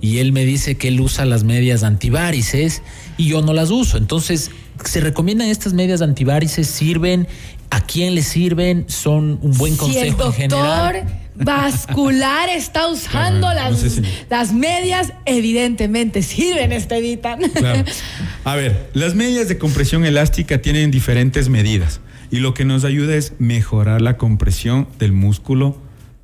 y 0.00 0.16
él 0.16 0.32
me 0.32 0.46
dice 0.46 0.78
que 0.78 0.88
él 0.88 0.98
usa 1.02 1.26
las 1.26 1.44
medias 1.44 1.82
antivarices 1.82 2.80
y 3.18 3.26
yo 3.28 3.42
no 3.42 3.52
las 3.52 3.70
uso. 3.70 3.98
Entonces, 3.98 4.50
¿Se 4.84 5.00
recomiendan 5.00 5.48
estas 5.48 5.72
medias 5.72 6.02
antivarices? 6.02 6.66
¿Sirven? 6.68 7.26
¿A 7.70 7.80
quién 7.80 8.14
les 8.14 8.26
sirven? 8.26 8.84
¿Son 8.88 9.38
un 9.40 9.52
buen 9.56 9.74
consejo 9.74 10.00
si 10.02 10.06
el 10.08 10.16
doctor 10.16 10.26
en 10.26 10.50
general? 10.50 11.25
Vascular 11.36 12.48
está 12.48 12.88
usando 12.88 13.48
Claro, 13.50 13.70
no 13.70 13.70
las, 13.70 13.80
sé 13.80 14.02
las 14.30 14.52
medias, 14.52 15.12
evidentemente 15.24 16.22
sirven, 16.22 16.72
Estevitan. 16.72 17.40
Claro. 17.50 17.84
A 18.44 18.56
ver, 18.56 18.90
las 18.94 19.14
medias 19.14 19.48
de 19.48 19.58
compresión 19.58 20.04
elástica 20.04 20.62
tienen 20.62 20.90
diferentes 20.90 21.48
medidas 21.48 22.00
y 22.30 22.38
lo 22.38 22.54
que 22.54 22.64
nos 22.64 22.84
ayuda 22.84 23.14
es 23.14 23.34
mejorar 23.38 24.00
la 24.00 24.16
compresión 24.16 24.88
del 24.98 25.12
músculo 25.12 25.80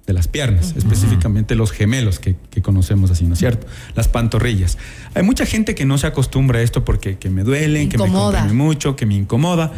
de 0.07 0.13
las 0.13 0.27
piernas, 0.27 0.75
específicamente 0.77 1.55
los 1.55 1.71
gemelos 1.71 2.19
que, 2.19 2.35
que 2.51 2.61
conocemos 2.61 3.11
así, 3.13 3.25
¿no 3.25 3.35
es 3.35 3.39
cierto? 3.39 3.69
Las 3.95 4.09
pantorrillas. 4.09 4.77
Hay 5.15 5.23
mucha 5.23 5.47
gente 5.47 5.77
que 5.77 5.85
no 5.85 5.97
se 5.97 6.09
acostumbra 6.09 6.59
a 6.59 6.63
esto 6.63 6.85
porque 6.85 7.19
que 7.19 7.31
me 7.31 7.45
duelen, 7.45 7.89
que 7.89 7.99
me 7.99 8.09
mucho, 8.53 8.97
que 8.97 9.07
me 9.07 9.15
incomoda. 9.15 9.73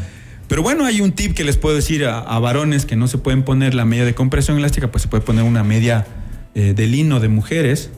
Pero 0.54 0.62
bueno, 0.62 0.84
hay 0.84 1.00
un 1.00 1.10
tip 1.10 1.34
que 1.34 1.42
les 1.42 1.56
puedo 1.56 1.74
decir 1.74 2.04
a, 2.04 2.20
a 2.20 2.38
varones 2.38 2.86
que 2.86 2.94
no 2.94 3.08
se 3.08 3.18
pueden 3.18 3.42
poner 3.42 3.74
la 3.74 3.84
media 3.84 4.04
de 4.04 4.14
compresión 4.14 4.56
elástica, 4.56 4.88
pues 4.88 5.02
se 5.02 5.08
puede 5.08 5.20
poner 5.20 5.42
una 5.42 5.64
media 5.64 6.06
eh, 6.54 6.74
de 6.76 6.86
lino 6.86 7.18
de 7.18 7.26
mujeres 7.26 7.90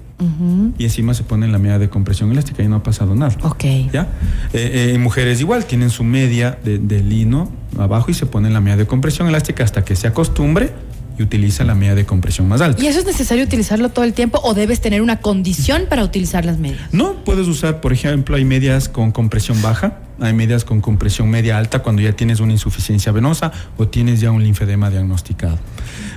y 0.79 0.85
encima 0.85 1.13
se 1.13 1.23
pone 1.23 1.49
la 1.49 1.59
media 1.59 1.79
de 1.79 1.91
compresión 1.91 2.33
elástica 2.33 2.63
y 2.63 2.69
no 2.69 2.77
ha 2.77 2.83
pasado 2.83 3.15
nada. 3.15 3.37
Ok. 3.43 3.65
¿Ya? 3.93 4.09
Eh, 4.55 4.95
eh, 4.95 4.99
mujeres 4.99 5.39
igual, 5.43 5.67
tienen 5.67 5.91
su 5.91 6.03
media 6.03 6.59
de, 6.65 6.79
de 6.79 7.03
lino 7.03 7.53
abajo 7.79 8.11
y 8.11 8.15
se 8.15 8.25
ponen 8.25 8.55
la 8.55 8.63
media 8.63 8.79
de 8.79 8.87
compresión 8.87 9.29
elástica 9.29 9.63
hasta 9.63 9.85
que 9.85 9.95
se 9.95 10.07
acostumbre 10.07 10.71
y 11.19 11.23
utiliza 11.23 11.63
la 11.65 11.75
media 11.75 11.95
de 11.95 12.07
compresión 12.07 12.49
más 12.49 12.63
alta. 12.63 12.83
¿Y 12.83 12.87
eso 12.87 13.01
es 13.01 13.05
necesario 13.05 13.45
utilizarlo 13.45 13.91
todo 13.91 14.07
el 14.07 14.15
tiempo 14.15 14.41
o 14.43 14.55
debes 14.55 14.81
tener 14.81 15.03
una 15.03 15.21
condición 15.21 15.83
para 15.91 16.03
utilizar 16.05 16.47
las 16.47 16.57
medias? 16.57 16.89
No, 16.93 17.23
puedes 17.23 17.49
usar, 17.49 17.83
por 17.83 17.93
ejemplo, 17.93 18.35
hay 18.37 18.47
medias 18.47 18.89
con 18.89 19.13
compresión 19.13 19.61
baja, 19.61 19.99
hay 20.21 20.33
medias 20.33 20.65
con 20.65 20.81
compresión 20.81 21.29
media 21.31 21.59
alta 21.59 21.81
cuando 21.81 22.03
ya 22.03 22.13
tienes 22.13 22.41
una 22.41 22.53
insuficiencia 22.53 23.13
venosa 23.13 23.53
o 23.77 23.89
tienes 23.89 24.21
ya 24.21 24.31
un 24.31 24.43
linfedema 24.43 24.91
diagnosticado. 24.91 25.59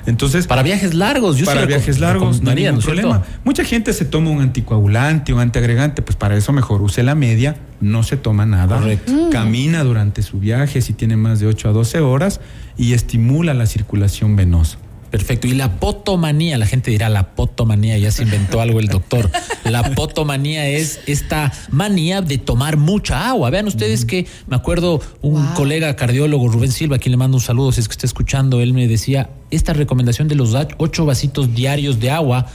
Entonces, 0.05 0.47
Para 0.47 0.63
viajes 0.63 0.93
largos, 0.93 1.37
yo 1.37 1.45
para 1.45 1.65
viajes 1.65 1.99
largos 1.99 2.41
no 2.41 2.49
hay 2.49 2.55
ningún 2.55 2.73
¿no 2.73 2.79
es 2.79 2.85
cierto? 2.85 3.01
problema. 3.01 3.25
Mucha 3.43 3.63
gente 3.63 3.93
se 3.93 4.05
toma 4.05 4.31
un 4.31 4.41
anticoagulante, 4.41 5.33
un 5.33 5.39
antiagregante, 5.39 6.01
pues 6.01 6.15
para 6.15 6.35
eso 6.35 6.53
mejor 6.53 6.81
use 6.81 7.03
la 7.03 7.15
media, 7.15 7.57
no 7.81 8.03
se 8.03 8.17
toma 8.17 8.45
nada. 8.45 8.77
Correcto. 8.79 9.11
Mm. 9.11 9.29
Camina 9.29 9.83
durante 9.83 10.21
su 10.21 10.39
viaje 10.39 10.81
si 10.81 10.93
tiene 10.93 11.17
más 11.17 11.39
de 11.39 11.47
8 11.47 11.69
a 11.69 11.71
12 11.71 11.99
horas 11.99 12.41
y 12.77 12.93
estimula 12.93 13.53
la 13.53 13.65
circulación 13.65 14.35
venosa. 14.35 14.77
Perfecto. 15.09 15.47
Y 15.47 15.53
la 15.53 15.79
potomanía, 15.79 16.57
la 16.57 16.65
gente 16.65 16.91
dirá 16.91 17.09
la 17.09 17.35
potomanía, 17.35 17.97
ya 17.97 18.11
se 18.11 18.23
inventó 18.23 18.61
algo 18.61 18.79
el 18.79 18.87
doctor. 18.87 19.29
La 19.63 19.95
potomanía 19.95 20.67
es 20.67 20.99
esta 21.07 21.51
manía 21.71 22.21
de 22.21 22.37
tomar 22.37 22.77
mucha 22.77 23.29
agua. 23.29 23.49
Vean 23.49 23.67
ustedes 23.67 24.05
que 24.05 24.27
me 24.47 24.55
acuerdo 24.55 25.01
un 25.21 25.39
Wow. 25.39 25.53
colega 25.55 25.95
cardiólogo, 25.95 26.47
Rubén 26.47 26.71
Silva, 26.71 26.97
a 26.97 26.99
quien 26.99 27.11
le 27.11 27.17
mando 27.17 27.37
un 27.37 27.41
saludo 27.41 27.71
si 27.71 27.81
es 27.81 27.87
que 27.87 27.93
está 27.93 28.05
escuchando, 28.05 28.61
él 28.61 28.73
me 28.73 28.87
decía, 28.87 29.29
esta 29.51 29.73
recomendación 29.73 30.27
de 30.27 30.35
los 30.35 30.55
ocho 30.77 31.05
vasitos 31.05 31.53
diarios 31.55 31.99
de 31.99 32.11
agua 32.11 32.45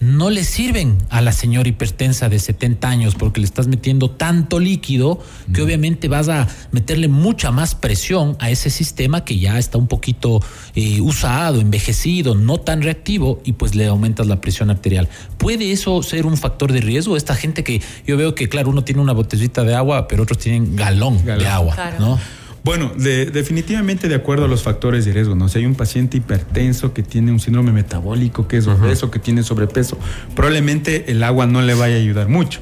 no 0.00 0.28
le 0.28 0.44
sirven 0.44 0.98
a 1.08 1.20
la 1.22 1.32
señora 1.32 1.68
hipertensa 1.68 2.28
de 2.28 2.38
70 2.38 2.88
años 2.88 3.14
porque 3.14 3.40
le 3.40 3.46
estás 3.46 3.68
metiendo 3.68 4.10
tanto 4.10 4.60
líquido 4.60 5.18
que 5.54 5.62
obviamente 5.62 6.08
vas 6.08 6.28
a 6.28 6.46
meterle 6.72 7.08
mucha 7.08 7.50
más 7.50 7.74
presión 7.74 8.36
a 8.38 8.50
ese 8.50 8.68
sistema 8.68 9.24
que 9.24 9.38
ya 9.38 9.58
está 9.58 9.78
un 9.78 9.86
poquito 9.86 10.42
eh, 10.74 11.00
usado, 11.00 11.60
envejecido, 11.60 12.34
no 12.34 12.58
tan 12.58 12.82
reactivo 12.82 13.40
y 13.44 13.52
pues 13.52 13.74
le 13.74 13.86
aumentas 13.86 14.26
la 14.26 14.40
presión 14.40 14.70
arterial. 14.70 15.08
¿Puede 15.38 15.72
eso 15.72 16.02
ser 16.02 16.26
un 16.26 16.36
factor 16.36 16.72
de 16.72 16.80
riesgo? 16.82 17.16
Esta 17.16 17.34
gente 17.34 17.64
que 17.64 17.80
yo 18.06 18.16
veo 18.16 18.34
que 18.34 18.48
claro, 18.48 18.68
uno 18.70 18.84
tiene 18.84 19.00
una 19.00 19.12
botellita 19.14 19.64
de 19.64 19.74
agua, 19.74 20.06
pero 20.08 20.24
otros 20.24 20.38
tienen 20.38 20.76
galón, 20.76 21.18
de 21.18 21.24
Galón. 21.24 21.46
agua, 21.46 21.74
Claro. 21.74 21.96
¿no? 22.00 22.20
Bueno, 22.64 22.92
de- 22.96 23.26
definitivamente 23.26 24.08
de 24.08 24.14
acuerdo 24.14 24.46
a 24.46 24.48
los 24.48 24.62
factores 24.62 25.04
de 25.04 25.12
riesgo, 25.12 25.34
¿no? 25.34 25.48
Si 25.50 25.58
hay 25.58 25.66
un 25.66 25.74
paciente 25.74 26.16
hipertenso 26.16 26.94
que 26.94 27.02
tiene 27.02 27.30
un 27.30 27.38
síndrome 27.38 27.72
metabólico, 27.72 28.48
que 28.48 28.56
es 28.56 28.66
obeso, 28.66 29.10
que 29.10 29.18
tiene 29.18 29.42
sobrepeso, 29.42 29.98
probablemente 30.34 31.10
el 31.12 31.22
agua 31.22 31.46
no 31.46 31.60
le 31.60 31.74
vaya 31.74 31.96
a 31.96 31.98
ayudar 31.98 32.28
mucho. 32.28 32.60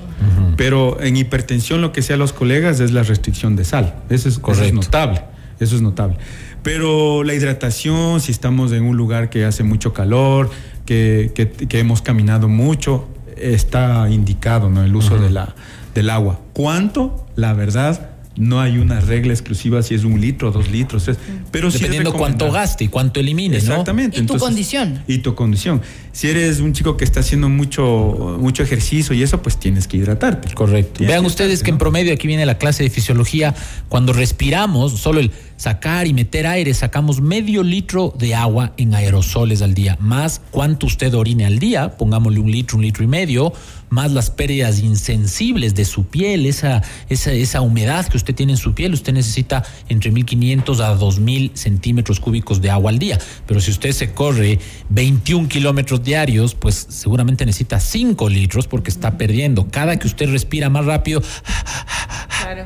Pero 0.57 1.00
en 1.00 1.16
hipertensión 1.16 1.81
lo 1.81 1.92
que 1.92 2.03
sea 2.03 2.16
los 2.16 2.33
colegas 2.33 2.81
es 2.81 2.90
la 2.92 3.03
restricción 3.05 3.55
de 3.57 3.64
sal. 3.64 3.94
Eso 4.09 4.14
es, 4.14 4.18
eso 4.20 4.29
es 4.29 4.38
Correcto. 4.40 4.74
notable. 4.74 5.22
Eso 5.61 5.76
es 5.76 5.83
notable. 5.83 6.16
Pero 6.64 7.22
la 7.22 7.35
hidratación, 7.35 8.20
si 8.20 8.33
estamos 8.33 8.72
en 8.72 8.83
un 8.85 8.96
lugar 8.96 9.31
que 9.31 9.44
hace 9.44 9.62
mucho 9.62 9.92
calor, 9.92 10.50
que, 10.85 11.31
que- 11.35 11.48
que 11.48 11.79
hemos 11.79 12.03
caminado 12.03 12.48
mucho, 12.48 13.09
está 13.37 14.09
indicado 14.11 14.68
¿no? 14.68 14.83
el 14.85 14.94
uso 14.96 15.18
de 15.18 15.31
la, 15.31 15.55
del 15.94 16.11
agua. 16.11 16.40
¿Cuánto? 16.53 17.26
La 17.37 17.53
verdad, 17.55 18.11
no 18.37 18.61
hay 18.61 18.79
una 18.79 19.01
regla 19.01 19.33
exclusiva 19.33 19.83
si 19.83 19.95
es 19.95 20.05
un 20.05 20.21
litro, 20.21 20.51
dos 20.51 20.71
litros, 20.71 21.05
tres, 21.05 21.18
pero 21.51 21.71
sí 21.71 21.77
es 21.77 21.83
Dependiendo 21.83 22.12
cuánto 22.14 22.51
gaste 22.51 22.85
y 22.85 22.88
cuánto 22.88 23.21
elimine, 23.21 23.57
¿no? 23.57 23.62
Exactamente. 23.62 24.21
Y 24.21 24.27
tu 24.27 24.38
condición. 24.38 25.03
Y 25.07 25.18
tu 25.18 25.35
condición. 25.35 25.83
Si 26.12 26.29
eres 26.29 26.61
un 26.61 26.73
chico 26.73 26.97
que 26.97 27.05
está 27.05 27.21
haciendo 27.21 27.49
mucho, 27.49 28.37
mucho 28.38 28.62
ejercicio 28.62 29.14
y 29.14 29.23
eso, 29.23 29.42
pues 29.42 29.59
tienes 29.59 29.87
que 29.87 29.97
hidratarte. 29.99 30.55
Correcto. 30.55 30.99
Tienes 30.99 31.12
Vean 31.12 31.23
que 31.23 31.29
ustedes 31.29 31.62
que 31.62 31.71
en 31.71 31.77
¿no? 31.77 31.79
promedio 31.79 32.12
aquí 32.12 32.27
viene 32.27 32.47
la 32.47 32.59
clase 32.59 32.83
de 32.83 32.90
fisiología. 32.90 33.55
Cuando 33.88 34.12
respiramos, 34.12 34.92
solo 34.99 35.21
el 35.21 35.31
sacar 35.57 36.07
y 36.07 36.12
meter 36.12 36.47
aire, 36.47 36.75
sacamos 36.75 37.21
medio 37.21 37.62
litro 37.62 38.14
de 38.18 38.35
agua 38.35 38.73
en 38.77 38.95
aerosoles 38.95 39.62
al 39.62 39.75
día. 39.75 39.97
Más 40.01 40.40
cuánto 40.51 40.87
usted 40.87 41.14
orine 41.14 41.47
al 41.47 41.59
día, 41.59 41.97
pongámosle 41.97 42.40
un 42.40 42.51
litro, 42.51 42.79
un 42.79 42.83
litro 42.83 43.05
y 43.05 43.07
medio, 43.07 43.53
más 43.92 44.11
las 44.11 44.31
pérdidas 44.31 44.81
insensibles 44.81 45.74
de 45.74 45.85
su 45.85 46.07
piel, 46.07 46.46
esa, 46.46 46.83
esa, 47.11 47.31
esa 47.33 47.61
humedad 47.61 48.07
que 48.07 48.16
usted 48.16 48.35
tiene 48.35 48.52
en 48.52 48.59
su 48.59 48.72
piel, 48.72 48.94
usted 48.94 49.12
necesita 49.12 49.64
entre 49.90 50.11
1500 50.11 50.81
a 50.81 50.94
2000 50.94 51.50
centímetros 51.52 52.18
cúbicos 52.18 52.62
de 52.62 52.70
agua 52.70 52.90
al 52.90 52.98
día. 52.98 53.18
Pero 53.46 53.61
si 53.61 53.70
usted 53.70 53.92
se 53.92 54.14
corre 54.14 54.59
21 54.88 55.46
kilómetros 55.46 56.02
diarios, 56.02 56.55
pues 56.55 56.87
seguramente 56.88 57.44
necesita 57.44 57.81
5 57.81 58.31
litros 58.31 58.66
porque 58.66 58.90
está 58.90 59.18
perdiendo. 59.18 59.68
Cada 59.70 59.98
que 59.98 60.07
usted 60.07 60.31
respira 60.31 60.70
más 60.70 60.87
rápido, 60.87 61.22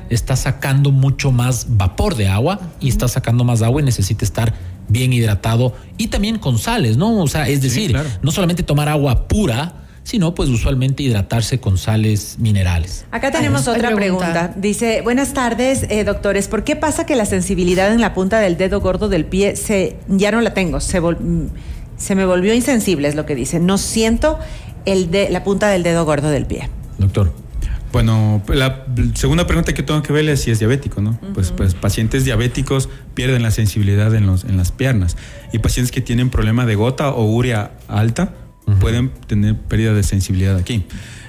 está 0.09 0.37
sacando 0.37 0.93
mucho 0.93 1.33
más 1.33 1.67
vapor 1.71 2.15
de 2.15 2.29
agua 2.29 2.61
y 2.79 2.89
está 2.89 3.09
sacando 3.09 3.43
más 3.43 3.63
agua 3.63 3.83
y 3.83 3.85
necesita 3.85 4.25
estar 4.25 4.55
bien 4.87 5.13
hidratado 5.13 5.75
y 5.99 6.07
también 6.07 6.39
con 6.39 6.59
sales, 6.59 6.97
¿no? 6.97 7.19
O 7.19 7.27
sea, 7.27 7.49
es 7.49 7.63
decir, 7.63 7.91
claro. 7.91 8.09
no 8.23 8.31
solamente 8.31 8.63
tomar 8.63 8.89
agua 8.89 9.27
pura, 9.27 9.86
sino 10.07 10.37
pues 10.37 10.49
usualmente 10.51 11.03
hidratarse 11.03 11.59
con 11.59 11.79
sales 11.79 12.37
minerales. 12.39 13.07
Acá 13.11 13.33
tenemos 13.33 13.67
Ay, 13.67 13.75
otra 13.75 13.93
pregunta. 13.97 14.33
pregunta. 14.33 14.55
Dice, 14.57 15.01
buenas 15.03 15.35
tardes, 15.35 15.85
eh, 15.91 16.05
doctores. 16.05 16.47
¿Por 16.47 16.63
qué 16.63 16.77
pasa 16.77 17.07
que 17.07 17.17
la 17.17 17.27
sensibilidad 17.27 17.93
en 17.93 18.01
la 18.01 18.15
punta 18.15 18.39
del 18.39 18.57
dedo 18.57 18.81
gordo 18.81 19.09
del 19.09 19.25
pie 19.25 19.57
se, 19.57 19.97
ya 20.07 20.31
no 20.31 20.41
la 20.43 20.55
tengo, 20.55 20.79
se, 20.79 21.03
vol- 21.03 21.19
mm, 21.19 21.47
se 21.97 22.15
me 22.15 22.25
volvió 22.25 22.55
insensible, 22.55 23.09
es 23.09 23.17
lo 23.17 23.27
que 23.27 23.35
dice. 23.35 23.59
No 23.59 23.79
siento 23.79 24.39
el 24.85 25.11
de, 25.11 25.29
la 25.29 25.43
punta 25.43 25.67
del 25.71 25.83
dedo 25.83 26.05
gordo 26.05 26.31
del 26.31 26.47
pie. 26.47 26.71
Doctor. 26.99 27.33
Bueno, 27.91 28.43
la 28.47 28.85
segunda 29.15 29.49
pregunta 29.49 29.75
que 29.75 29.83
tengo 29.83 30.03
que 30.03 30.13
verle 30.13 30.33
es 30.33 30.41
si 30.43 30.53
es 30.53 30.61
diabético, 30.61 31.01
¿no? 31.01 31.19
Pues, 31.35 31.51
pues 31.51 31.75
pacientes 31.75 32.25
diabéticos 32.25 32.89
pierden 33.15 33.43
la 33.43 33.51
sensibilidad 33.51 34.15
en, 34.15 34.25
los, 34.27 34.45
en 34.45 34.57
las 34.57 34.71
piernas. 34.71 35.17
Y 35.53 35.59
pacientes 35.59 35.91
que 35.91 36.01
tienen 36.01 36.31
problema 36.31 36.65
de 36.65 36.77
gota 36.77 37.11
o 37.11 37.25
urea 37.25 37.73
alta 37.89 38.35
pueden 38.81 39.11
tener 39.27 39.57
pérdida 39.57 39.95
de 39.95 40.03
sensibilidad 40.03 40.57
aquí. 40.57 40.85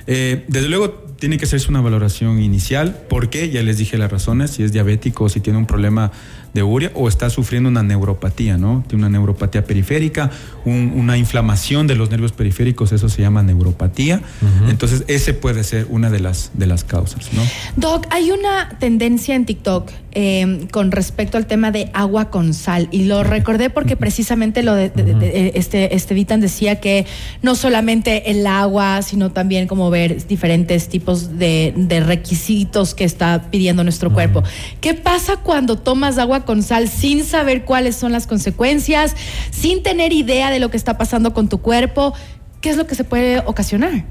Eh, 0.08 0.46
desde 0.48 0.70
luego, 0.70 0.92
tiene 1.20 1.38
que 1.38 1.46
hacerse 1.46 1.70
una 1.70 1.82
valoración 1.82 2.42
inicial. 2.42 2.98
¿Por 3.10 3.30
qué? 3.30 3.50
Ya 3.50 3.64
les 3.64 3.78
dije 3.78 3.98
las 3.98 4.12
razones, 4.12 4.52
si 4.52 4.64
es 4.64 4.72
diabético 4.72 5.30
si 5.30 5.40
tiene 5.40 5.60
un 5.60 5.66
problema 5.66 6.12
de 6.54 6.64
urea 6.64 6.92
o 6.96 7.08
está 7.08 7.30
sufriendo 7.30 7.70
una 7.70 7.84
neuropatía, 7.84 8.58
¿no? 8.58 8.84
Tiene 8.88 9.06
una 9.06 9.10
neuropatía 9.18 9.64
periférica, 9.66 10.32
un- 10.66 10.94
una 10.96 11.18
inflamación 11.18 11.88
de 11.88 11.96
los 11.96 12.10
nervios 12.10 12.32
periféricos, 12.32 12.92
eso 12.92 13.10
se 13.10 13.22
llama 13.22 13.44
neuropatía. 13.44 14.22
Entonces, 14.70 15.04
ese 15.08 15.34
puede 15.34 15.64
ser 15.64 15.88
una 15.90 16.10
de 16.10 16.20
las, 16.20 16.52
de 16.56 16.66
las 16.68 16.84
causas, 16.84 17.30
¿no? 17.34 17.42
Doc, 17.76 18.08
hay 18.10 18.32
una 18.32 18.70
tendencia 18.80 19.36
en 19.36 19.46
TikTok 19.46 19.90
eh, 20.20 20.68
con 20.72 20.92
respecto 20.92 21.38
al 21.38 21.46
tema 21.46 21.70
de 21.72 21.92
agua 21.94 22.32
con 22.32 22.56
sal 22.56 22.88
y 22.92 23.04
lo 23.04 23.24
recordé 23.24 23.70
porque 23.70 23.96
precisamente 23.96 24.64
lo 24.64 24.74
de, 24.74 24.90
de- 24.90 25.04
de- 25.04 25.14
de- 25.14 25.52
este, 25.56 25.96
este 25.96 26.16
Vitan 26.16 26.42
decía 26.42 26.80
que 26.80 27.06
no 27.44 27.54
solamente 27.54 28.32
el 28.32 28.48
agua, 28.48 29.04
sino 29.04 29.32
también 29.32 29.68
como 29.68 29.92
ver 29.92 30.26
diferentes 30.28 30.90
tipos 30.90 31.38
de, 31.38 31.74
de 31.78 32.00
requisitos 32.00 32.96
que 32.96 33.04
está 33.04 33.44
pidiendo 33.52 33.84
nuestro 33.84 34.12
cuerpo. 34.12 34.44
¿Qué 34.82 34.96
pasa 34.96 35.38
cuando 35.38 35.78
tomas 35.78 36.18
agua 36.18 36.46
con 36.48 36.64
sal 36.64 36.88
sin 36.88 37.24
saber 37.24 37.66
cuáles 37.66 37.96
son 37.96 38.12
las 38.12 38.26
consecuencias, 38.26 39.16
sin 39.52 39.84
tener 39.84 40.14
idea 40.14 40.50
de 40.50 40.60
lo 40.60 40.72
que 40.72 40.78
está 40.78 40.98
pasando 40.98 41.34
con 41.34 41.50
tu 41.50 41.60
cuerpo? 41.60 42.16
¿Qué 42.62 42.72
es 42.72 42.78
lo 42.78 42.88
que 42.88 42.96
se 42.96 43.04
puede 43.04 43.44
ocasionar? 43.46 44.06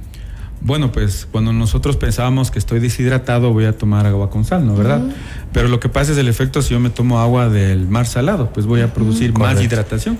Bueno, 0.60 0.92
pues 0.92 1.26
cuando 1.30 1.52
nosotros 1.52 1.96
pensábamos 1.96 2.50
que 2.50 2.58
estoy 2.58 2.78
deshidratado 2.78 3.52
voy 3.52 3.64
a 3.64 3.76
tomar 3.76 4.06
agua 4.06 4.30
con 4.30 4.44
sal, 4.44 4.66
¿no 4.66 4.74
verdad? 4.74 5.02
Pero 5.52 5.68
lo 5.68 5.80
que 5.80 5.88
pasa 5.88 6.12
es 6.12 6.18
el 6.18 6.28
efecto 6.28 6.62
si 6.62 6.74
yo 6.74 6.80
me 6.80 6.90
tomo 6.90 7.20
agua 7.20 7.48
del 7.48 7.88
mar 7.88 8.06
salado, 8.06 8.52
pues 8.52 8.66
voy 8.66 8.82
a 8.82 8.92
producir 8.92 9.32
más 9.32 9.54
Correcto. 9.54 9.74
hidratación. 9.74 10.18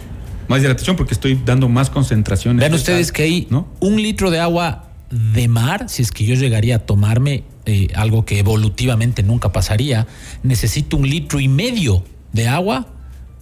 Más 0.48 0.60
hidratación 0.60 0.96
porque 0.96 1.14
estoy 1.14 1.40
dando 1.44 1.68
más 1.68 1.90
concentraciones. 1.90 2.60
Vean 2.60 2.72
de 2.72 2.78
ustedes 2.78 3.08
sal, 3.08 3.14
que 3.14 3.22
hay 3.22 3.46
¿no? 3.50 3.68
un 3.80 3.96
litro 3.96 4.30
de 4.30 4.40
agua 4.40 4.84
de 5.10 5.48
mar, 5.48 5.88
si 5.88 6.02
es 6.02 6.10
que 6.10 6.24
yo 6.24 6.34
llegaría 6.34 6.76
a 6.76 6.78
tomarme 6.80 7.44
eh, 7.64 7.88
algo 7.94 8.24
que 8.24 8.38
evolutivamente 8.38 9.22
nunca 9.22 9.52
pasaría, 9.52 10.06
necesito 10.42 10.96
un 10.96 11.08
litro 11.08 11.40
y 11.40 11.48
medio 11.48 12.04
de 12.32 12.48
agua 12.48 12.88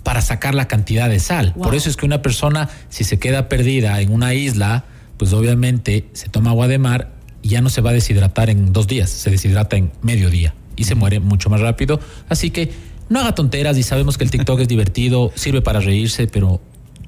para 0.03 0.21
sacar 0.21 0.55
la 0.55 0.69
cantidad 0.69 1.09
de 1.09 1.19
sal. 1.19 1.55
Por 1.55 1.75
eso 1.75 1.89
es 1.89 1.97
que 1.97 2.07
una 2.07 2.23
persona, 2.23 2.69
si 2.91 3.05
se 3.05 3.19
queda 3.19 3.49
perdida 3.49 4.01
en 4.01 4.13
una 4.13 4.35
isla, 4.35 4.85
pues 5.17 5.33
obviamente 5.33 6.09
se 6.13 6.29
toma 6.29 6.51
agua 6.51 6.69
de 6.69 6.79
mar 6.79 7.15
y 7.43 7.49
ya 7.49 7.63
no 7.63 7.71
se 7.71 7.81
va 7.81 7.91
a 7.91 7.93
deshidratar 7.95 8.51
en 8.51 8.73
dos 8.73 8.87
días, 8.87 9.11
se 9.11 9.31
deshidrata 9.31 9.77
en 9.77 9.91
medio 10.03 10.31
día 10.31 10.55
y 10.77 10.85
se 10.85 10.95
muere 10.95 11.21
mucho 11.21 11.49
más 11.51 11.61
rápido. 11.61 12.01
Así 12.29 12.51
que 12.51 12.73
no 13.09 13.21
haga 13.21 13.35
tonteras 13.35 13.79
y 13.79 13.83
sabemos 13.83 14.19
que 14.19 14.25
el 14.25 14.31
TikTok 14.31 14.61
es 14.61 14.69
divertido, 14.75 15.33
sirve 15.35 15.63
para 15.63 15.81
reírse, 15.81 16.27
pero 16.27 16.61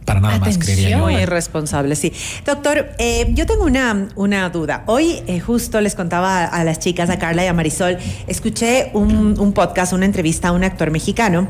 para 0.07 0.21
nada 0.21 0.39
más, 0.39 0.57
creería 0.57 0.91
yo. 0.91 0.99
Muy 0.99 1.17
irresponsable, 1.17 1.97
sí. 1.97 2.13
Doctor, 2.47 2.91
eh, 2.99 3.27
yo 3.35 3.45
tengo 3.45 3.65
una, 3.65 4.09
una 4.15 4.49
duda. 4.51 4.85
Hoy 4.87 5.21
eh, 5.27 5.41
justo 5.41 5.81
les 5.81 5.97
contaba 5.97 6.45
a, 6.45 6.65
las 6.65 6.79
chicas, 6.79 7.11
a 7.11 7.19
Carla 7.19 7.45
y 7.45 7.49
a 7.49 7.53
Marisol, 7.53 7.99
escuché 8.29 8.91
un, 8.95 9.39
un, 9.39 9.53
podcast, 9.53 9.93
una 9.93 10.07
entrevista 10.07 10.49
a 10.49 10.53
un 10.53 10.63
actor 10.63 10.93
mexicano, 10.93 11.49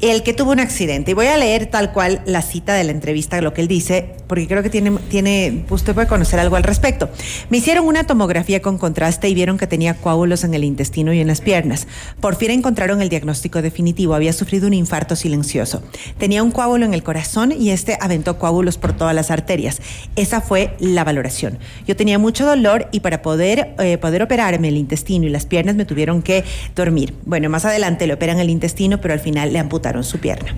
el 0.00 0.22
que 0.22 0.32
tuvo 0.32 0.52
un 0.52 0.60
accidente. 0.60 1.10
Y 1.10 1.14
voy 1.14 1.26
a 1.26 1.36
leer 1.36 1.66
tal 1.66 1.92
cual 1.92 2.22
la 2.24 2.40
cita 2.40 2.72
de 2.72 2.84
la 2.84 2.92
entrevista, 2.92 3.40
lo 3.42 3.52
que 3.52 3.60
él 3.60 3.68
dice, 3.68 4.16
porque 4.26 4.46
creo 4.48 4.62
que 4.62 4.70
tiene, 4.70 4.90
tiene 5.10 5.66
usted 5.68 5.94
puede 5.94 6.06
conocer 6.06 6.40
algo 6.40 6.56
al 6.56 6.62
respecto. 6.62 7.10
Me 7.50 7.58
hicieron 7.58 7.86
una 7.86 8.04
tomografía 8.04 8.62
con 8.62 8.78
contraste 8.78 9.28
y 9.28 9.34
vieron 9.34 9.58
que 9.58 9.66
tenía 9.66 9.94
coágulos 9.94 10.44
en 10.44 10.54
el 10.54 10.64
intestino 10.64 11.12
y 11.12 11.20
en 11.20 11.26
las 11.26 11.42
piernas. 11.42 11.86
Por 12.20 12.36
fin 12.36 12.52
encontraron 12.52 13.02
el 13.02 13.10
diagnóstico 13.10 13.60
definitivo. 13.60 14.14
Había 14.14 14.32
sufrido 14.32 14.66
un 14.66 14.74
infarto 14.74 15.14
silencioso. 15.14 15.82
Tenía 16.16 16.42
un 16.42 16.52
coágulo 16.52 16.86
en 16.86 16.94
el 16.94 17.02
corazón 17.02 17.52
y 17.52 17.70
este 17.70 17.97
aventó 18.00 18.38
coágulos 18.38 18.78
por 18.78 18.92
todas 18.92 19.14
las 19.14 19.30
arterias. 19.30 19.80
Esa 20.16 20.40
fue 20.40 20.74
la 20.78 21.04
valoración. 21.04 21.58
Yo 21.86 21.96
tenía 21.96 22.18
mucho 22.18 22.46
dolor 22.46 22.88
y 22.92 23.00
para 23.00 23.22
poder, 23.22 23.74
eh, 23.78 23.98
poder 23.98 24.22
operarme 24.22 24.68
el 24.68 24.76
intestino 24.76 25.26
y 25.26 25.30
las 25.30 25.46
piernas 25.46 25.76
me 25.76 25.84
tuvieron 25.84 26.22
que 26.22 26.44
dormir. 26.74 27.14
Bueno, 27.24 27.48
más 27.48 27.64
adelante 27.64 28.06
le 28.06 28.14
operan 28.14 28.38
el 28.38 28.50
intestino, 28.50 29.00
pero 29.00 29.14
al 29.14 29.20
final 29.20 29.52
le 29.52 29.58
amputaron 29.58 30.04
su 30.04 30.18
pierna. 30.18 30.54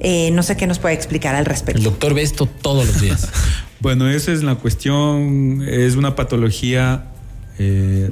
Eh, 0.00 0.30
no 0.32 0.42
sé 0.42 0.56
qué 0.56 0.66
nos 0.66 0.78
puede 0.78 0.94
explicar 0.94 1.34
al 1.34 1.44
respecto. 1.44 1.78
El 1.78 1.84
doctor 1.84 2.14
ve 2.14 2.22
esto 2.22 2.46
todos 2.46 2.86
los 2.86 3.00
días. 3.00 3.28
bueno, 3.80 4.08
esa 4.08 4.32
es 4.32 4.42
la 4.42 4.56
cuestión. 4.56 5.62
Es 5.68 5.96
una 5.96 6.16
patología, 6.16 7.06
eh, 7.58 8.10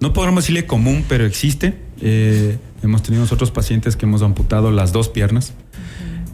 no 0.00 0.12
podemos 0.12 0.44
decirle 0.44 0.66
común, 0.66 1.04
pero 1.08 1.26
existe. 1.26 1.74
hemos 2.00 3.02
tenido 3.02 3.22
nosotros 3.22 3.50
pacientes 3.50 3.96
que 3.96 4.06
hemos 4.06 4.22
amputado 4.22 4.70
las 4.70 4.92
dos 4.92 5.08
piernas. 5.08 5.52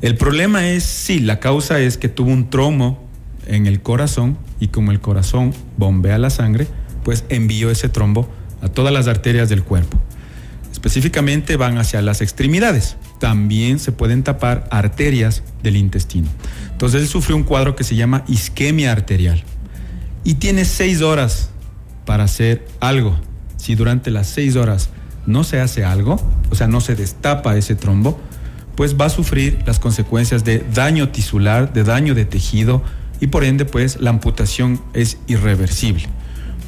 El 0.04 0.16
problema 0.16 0.68
es, 0.68 0.82
sí, 0.82 1.18
la 1.18 1.40
causa 1.40 1.80
es 1.80 1.96
que 1.96 2.10
tuvo 2.10 2.30
un 2.30 2.50
tromo 2.50 3.02
en 3.46 3.66
el 3.66 3.80
corazón 3.80 4.36
y 4.60 4.68
como 4.68 4.92
el 4.92 5.00
corazón 5.00 5.54
bombea 5.78 6.18
la 6.18 6.28
sangre, 6.28 6.66
pues 7.04 7.24
envió 7.30 7.70
ese 7.70 7.88
trombo 7.88 8.28
a 8.60 8.68
todas 8.68 8.92
las 8.92 9.08
arterias 9.08 9.48
del 9.48 9.62
cuerpo. 9.62 9.98
Específicamente 10.70 11.56
van 11.56 11.78
hacia 11.78 12.02
las 12.02 12.20
extremidades. 12.20 12.98
También 13.18 13.78
se 13.78 13.92
pueden 13.92 14.24
tapar 14.24 14.68
arterias 14.70 15.42
del 15.62 15.76
intestino. 15.76 16.28
Entonces 16.70 17.00
él 17.00 17.08
sufrió 17.08 17.34
un 17.34 17.44
cuadro 17.44 17.74
que 17.74 17.82
se 17.82 17.96
llama 17.96 18.24
isquemia 18.28 18.92
arterial 18.92 19.42
y 20.22 20.34
tiene 20.34 20.66
seis 20.66 21.00
horas 21.00 21.48
para 22.04 22.24
hacer 22.24 22.66
algo. 22.78 23.18
Si 23.56 23.74
durante 23.74 24.10
las 24.10 24.26
seis 24.26 24.54
horas 24.56 24.90
no 25.24 25.44
se 25.44 25.60
hace 25.60 25.82
algo, 25.82 26.20
o 26.50 26.54
sea, 26.54 26.66
no 26.66 26.82
se 26.82 26.94
destapa 26.94 27.56
ese 27.56 27.74
trombo, 27.74 28.20
pues 28.76 28.98
va 29.00 29.06
a 29.06 29.10
sufrir 29.10 29.58
las 29.66 29.78
consecuencias 29.78 30.44
de 30.44 30.64
daño 30.74 31.10
tisular, 31.10 31.72
de 31.72 31.84
daño 31.84 32.14
de 32.14 32.24
tejido 32.24 32.82
y 33.20 33.28
por 33.28 33.44
ende 33.44 33.64
pues 33.64 34.00
la 34.00 34.10
amputación 34.10 34.80
es 34.92 35.18
irreversible. 35.26 36.04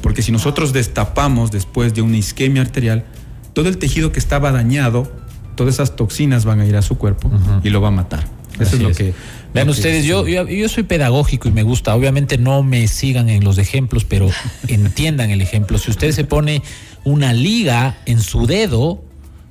Porque 0.01 0.21
si 0.21 0.31
nosotros 0.31 0.73
destapamos 0.73 1.51
después 1.51 1.93
de 1.93 2.01
una 2.01 2.17
isquemia 2.17 2.61
arterial, 2.61 3.05
todo 3.53 3.67
el 3.67 3.77
tejido 3.77 4.11
que 4.11 4.19
estaba 4.19 4.51
dañado, 4.51 5.11
todas 5.55 5.75
esas 5.75 5.95
toxinas 5.95 6.45
van 6.45 6.59
a 6.59 6.65
ir 6.65 6.75
a 6.75 6.81
su 6.81 6.97
cuerpo 6.97 7.31
y 7.63 7.69
lo 7.69 7.81
va 7.81 7.89
a 7.89 7.91
matar. 7.91 8.25
Eso 8.59 8.75
es 8.75 8.81
lo 8.81 8.91
que... 8.91 9.13
Vean 9.53 9.69
ustedes, 9.69 10.05
yo, 10.05 10.27
yo, 10.27 10.47
yo, 10.47 10.69
soy 10.69 10.83
pedagógico 10.83 11.47
y 11.47 11.51
me 11.51 11.63
gusta, 11.63 11.95
obviamente 11.95 12.37
no 12.37 12.63
me 12.63 12.87
sigan 12.87 13.29
en 13.29 13.43
los 13.43 13.57
ejemplos, 13.57 14.03
pero 14.03 14.29
entiendan 14.67 15.31
el 15.31 15.41
ejemplo. 15.41 15.77
Si 15.77 15.89
usted 15.89 16.11
se 16.11 16.23
pone 16.23 16.61
una 17.03 17.33
liga 17.33 17.97
en 18.05 18.21
su 18.21 18.45
dedo, 18.45 19.03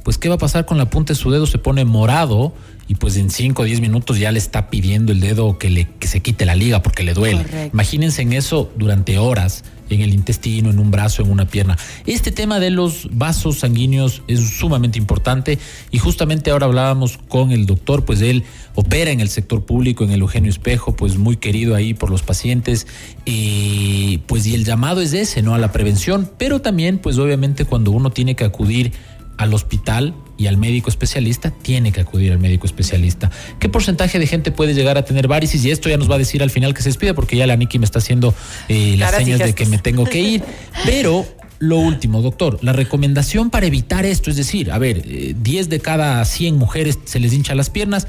pues 0.07 0.19
¿qué 0.19 0.29
va 0.29 0.37
a 0.37 0.39
pasar 0.39 0.67
con 0.67 0.79
la 0.79 0.89
punta 0.89 1.15
de 1.15 1.19
su 1.19 1.33
dedo? 1.33 1.47
Se 1.47 1.59
pone 1.59 1.85
morado 1.85 2.55
y 2.87 2.95
pues 2.95 3.17
en 3.17 3.29
5 3.29 3.61
o 3.61 3.65
10 3.65 3.81
minutos 3.81 4.21
ya 4.21 4.31
le 4.31 4.39
está 4.39 4.71
pidiendo 4.71 5.11
el 5.11 5.19
dedo 5.19 5.59
que, 5.59 5.69
le, 5.69 5.89
que 5.99 6.07
se 6.07 6.21
quite 6.21 6.47
la 6.47 6.55
liga 6.55 6.81
porque 6.81 7.03
le 7.03 7.13
duele. 7.13 7.71
Imagínense 7.73 8.23
en 8.23 8.33
eso 8.33 8.71
durante 8.77 9.19
horas, 9.19 9.65
en 9.91 10.03
el 10.03 10.15
intestino, 10.15 10.71
en 10.71 10.79
un 10.79 10.93
brazo, 10.93 11.23
en 11.23 11.31
una 11.33 11.49
pierna. 11.49 11.77
Este 12.07 12.31
tema 12.31 12.61
de 12.61 12.71
los 12.71 13.09
vasos 13.11 13.59
sanguíneos 13.59 14.23
es 14.29 14.49
sumamente 14.49 14.97
importante 14.97 15.59
y 15.91 15.99
justamente 15.99 16.53
ahora 16.53 16.67
hablábamos 16.67 17.19
con 17.27 17.51
el 17.51 17.67
doctor, 17.67 18.05
pues 18.05 18.21
él 18.21 18.45
opera 18.77 19.11
en 19.11 19.19
el 19.19 19.29
sector 19.29 19.65
público, 19.67 20.05
en 20.05 20.13
el 20.13 20.21
Eugenio 20.21 20.51
Espejo, 20.51 20.95
pues 20.95 21.17
muy 21.17 21.37
querido 21.37 21.75
ahí 21.75 21.95
por 21.95 22.11
los 22.11 22.23
pacientes 22.23 22.87
y 23.25 24.19
pues 24.29 24.47
y 24.47 24.55
el 24.55 24.65
llamado 24.65 25.01
es 25.01 25.15
ese, 25.15 25.43
¿no? 25.43 25.53
A 25.53 25.59
la 25.59 25.73
prevención, 25.73 26.31
pero 26.39 26.61
también 26.61 26.99
pues 26.99 27.19
obviamente 27.19 27.65
cuando 27.65 27.91
uno 27.91 28.11
tiene 28.11 28.37
que 28.37 28.45
acudir 28.45 28.93
al 29.37 29.55
hospital 29.55 30.15
y 30.37 30.47
al 30.47 30.57
médico 30.57 30.91
especialista, 30.91 31.51
tiene 31.51 31.93
que 31.93 32.01
acudir 32.01 32.33
al 32.33 32.39
médico 32.39 32.67
especialista. 32.67 33.31
¿Qué 33.59 33.69
porcentaje 33.69 34.19
de 34.19 34.27
gente 34.27 34.51
puede 34.51 34.75
llegar 34.75 34.99
a 34.99 35.05
tener 35.05 35.29
varices? 35.29 35.65
Y 35.65 35.71
esto 35.71 35.89
ya 35.89 35.97
nos 35.97 36.11
va 36.11 36.17
a 36.17 36.19
decir 36.19 36.43
al 36.43 36.51
final 36.51 36.75
que 36.75 36.83
se 36.83 36.91
despide, 36.91 37.15
porque 37.15 37.37
ya 37.37 37.47
la 37.47 37.57
Niki 37.57 37.79
me 37.79 37.85
está 37.85 37.99
haciendo 37.99 38.35
eh, 38.69 38.97
las 38.99 39.15
señas 39.15 39.39
de 39.39 39.55
que 39.55 39.67
me 39.67 39.79
tengo 39.79 40.05
que 40.05 40.21
ir. 40.21 40.43
Pero 40.85 41.27
lo 41.59 41.79
último, 41.79 42.21
doctor, 42.21 42.59
la 42.63 42.73
recomendación 42.73 43.51
para 43.51 43.67
evitar 43.67 44.05
esto, 44.05 44.31
es 44.31 44.37
decir, 44.37 44.71
a 44.71 44.79
ver, 44.79 45.03
10 45.43 45.67
eh, 45.67 45.69
de 45.69 45.81
cada 45.81 46.25
100 46.25 46.57
mujeres 46.57 46.99
se 47.05 47.19
les 47.19 47.33
hincha 47.33 47.55
las 47.55 47.71
piernas, 47.71 48.07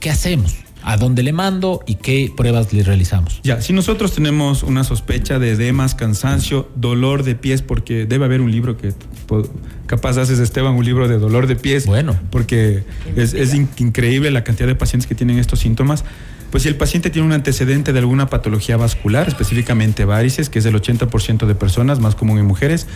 ¿qué 0.00 0.10
hacemos? 0.10 0.63
A 0.84 0.98
dónde 0.98 1.22
le 1.22 1.32
mando 1.32 1.82
y 1.86 1.96
qué 1.96 2.30
pruebas 2.36 2.72
le 2.72 2.82
realizamos. 2.82 3.40
Ya, 3.42 3.62
si 3.62 3.72
nosotros 3.72 4.12
tenemos 4.12 4.62
una 4.62 4.84
sospecha 4.84 5.38
de 5.38 5.52
edemas, 5.52 5.94
cansancio, 5.94 6.68
dolor 6.76 7.22
de 7.22 7.34
pies, 7.34 7.62
porque 7.62 8.04
debe 8.04 8.26
haber 8.26 8.42
un 8.42 8.50
libro 8.50 8.76
que 8.76 8.92
capaz 9.86 10.18
haces, 10.18 10.38
Esteban, 10.38 10.74
un 10.74 10.84
libro 10.84 11.08
de 11.08 11.18
dolor 11.18 11.46
de 11.46 11.56
pies. 11.56 11.86
Bueno. 11.86 12.14
Porque 12.30 12.84
es, 13.16 13.54
increíble 13.54 14.30
la 14.30 14.44
cantidad 14.44 14.68
de 14.68 14.74
pacientes 14.74 15.08
que 15.08 15.14
tienen 15.14 15.38
estos 15.38 15.60
síntomas. 15.60 16.04
Pues 16.50 16.62
si 16.62 16.68
el 16.68 16.76
paciente 16.76 17.08
tiene 17.08 17.26
un 17.26 17.32
antecedente 17.32 17.92
de 17.92 17.98
alguna 17.98 18.28
patología 18.28 18.76
vascular, 18.76 19.26
específicamente 19.26 20.04
varices, 20.04 20.50
que 20.50 20.58
es 20.58 20.66
el 20.66 20.74
80% 20.74 21.46
de 21.46 21.54
personas, 21.54 21.98
más 21.98 22.14
común 22.14 22.38
en 22.38 22.44
mujeres, 22.44 22.86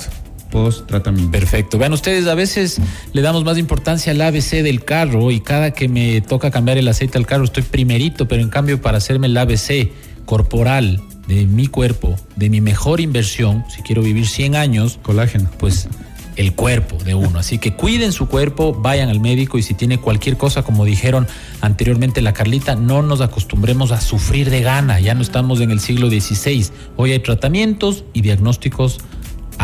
Post 0.51 0.87
tratamiento. 0.87 1.33
Perfecto. 1.33 1.77
Vean 1.77 1.93
ustedes, 1.93 2.29
a 2.29 2.35
veces 2.35 2.81
le 3.13 3.21
damos 3.21 3.45
más 3.45 3.59
importancia 3.59 4.13
al 4.13 4.21
ABC 4.21 4.63
del 4.63 4.85
carro 4.85 5.33
y 5.33 5.41
cada 5.41 5.73
que 5.73 5.89
me 5.89 6.21
toca 6.21 6.53
cambiar 6.53 6.79
el 6.79 6.87
aceite 6.87 7.19
al 7.19 7.27
carro 7.27 7.45
estoy 7.45 7.65
primerito, 7.65 8.29
pero 8.29 8.43
en 8.43 8.49
cambio 8.49 8.81
para 8.81 8.99
hacerme 8.99 9.27
el 9.27 9.37
ABC 9.37 9.91
corporal 10.25 11.03
de 11.27 11.47
mi 11.47 11.67
cuerpo, 11.67 12.17
de 12.37 12.49
mi 12.51 12.61
mejor 12.61 13.01
inversión, 13.01 13.65
si 13.75 13.83
quiero 13.83 14.03
vivir 14.03 14.27
100 14.27 14.55
años, 14.55 14.99
Colágeno. 15.03 15.51
pues 15.59 15.89
el 16.37 16.55
cuerpo 16.55 16.97
de 17.03 17.15
uno. 17.15 17.39
Así 17.39 17.59
que 17.59 17.75
cuiden 17.75 18.13
su 18.13 18.29
cuerpo, 18.29 18.75
vayan 18.75 19.09
al 19.09 19.21
médico 19.21 19.59
y 19.59 19.63
si 19.63 19.75
tiene 19.75 19.99
cualquier 19.99 20.37
cosa, 20.37 20.63
como 20.63 20.85
dijeron 20.85 21.27
anteriormente 21.61 22.23
la 22.23 22.33
Carlita, 22.33 22.77
no 22.77 23.03
nos 23.03 23.21
acostumbremos 23.21 23.91
a 23.93 24.01
sufrir 24.01 24.51
de 24.51 24.61
gana. 24.63 25.01
Ya 25.01 25.15
no 25.15 25.23
estamos 25.23 25.61
en 25.61 25.71
el 25.71 25.81
siglo 25.81 26.09
XVI. 26.09 26.67
Hoy 26.97 27.13
hay 27.13 27.19
tratamientos 27.21 28.05
y 28.13 28.21
diagnósticos 28.21 28.99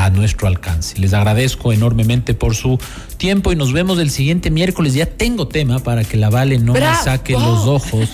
a 0.05 0.11
nuestro 0.11 0.49
alcance. 0.49 0.99
Les 0.99 1.13
agradezco 1.15 1.73
enormemente 1.73 2.35
por 2.35 2.57
su 2.57 2.79
tiempo 3.19 3.53
y 3.53 3.57
nos 3.57 3.73
vemos 3.73 3.99
el 4.01 4.11
siguiente 4.11 4.51
miércoles. 4.51 4.95
Ya 4.95 5.07
tengo 5.07 5.47
tema 5.47 5.79
para 5.79 6.03
que 6.03 6.17
la 6.17 6.29
Vale 6.29 6.59
no 6.59 6.73
¡Bravo! 6.73 6.99
me 6.99 7.05
saque 7.05 7.33
los 7.35 7.67
ojos. 7.67 8.09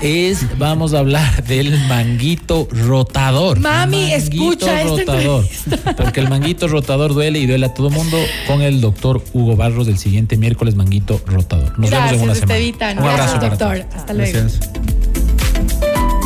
Es, 0.00 0.58
vamos 0.58 0.94
a 0.94 1.00
hablar 1.00 1.44
del 1.44 1.76
manguito 1.88 2.68
rotador. 2.70 3.58
Mami, 3.58 4.12
escucha 4.12 4.80
esta 4.82 5.14
rotador. 5.14 5.44
Porque 5.96 6.20
el 6.20 6.28
manguito 6.28 6.68
rotador 6.68 7.14
duele 7.14 7.40
y 7.40 7.46
duele 7.46 7.66
a 7.66 7.74
todo 7.74 7.90
mundo 7.90 8.16
con 8.46 8.62
el 8.62 8.80
doctor 8.80 9.22
Hugo 9.32 9.56
Barros 9.56 9.86
del 9.86 9.98
siguiente 9.98 10.36
miércoles, 10.36 10.76
manguito 10.76 11.20
rotador. 11.26 11.78
Nos 11.78 11.90
vemos 11.90 12.12
en 12.12 12.20
una 12.20 12.34
semana. 12.34 12.54
Estevita. 12.56 12.92
Un 12.92 12.98
abrazo 12.98 13.16
Gracias, 13.16 13.38
para 13.38 13.48
doctor. 13.50 13.78
todos. 13.80 13.96
Hasta 13.96 14.14
luego. 14.14 14.32
Gracias. 14.38 15.07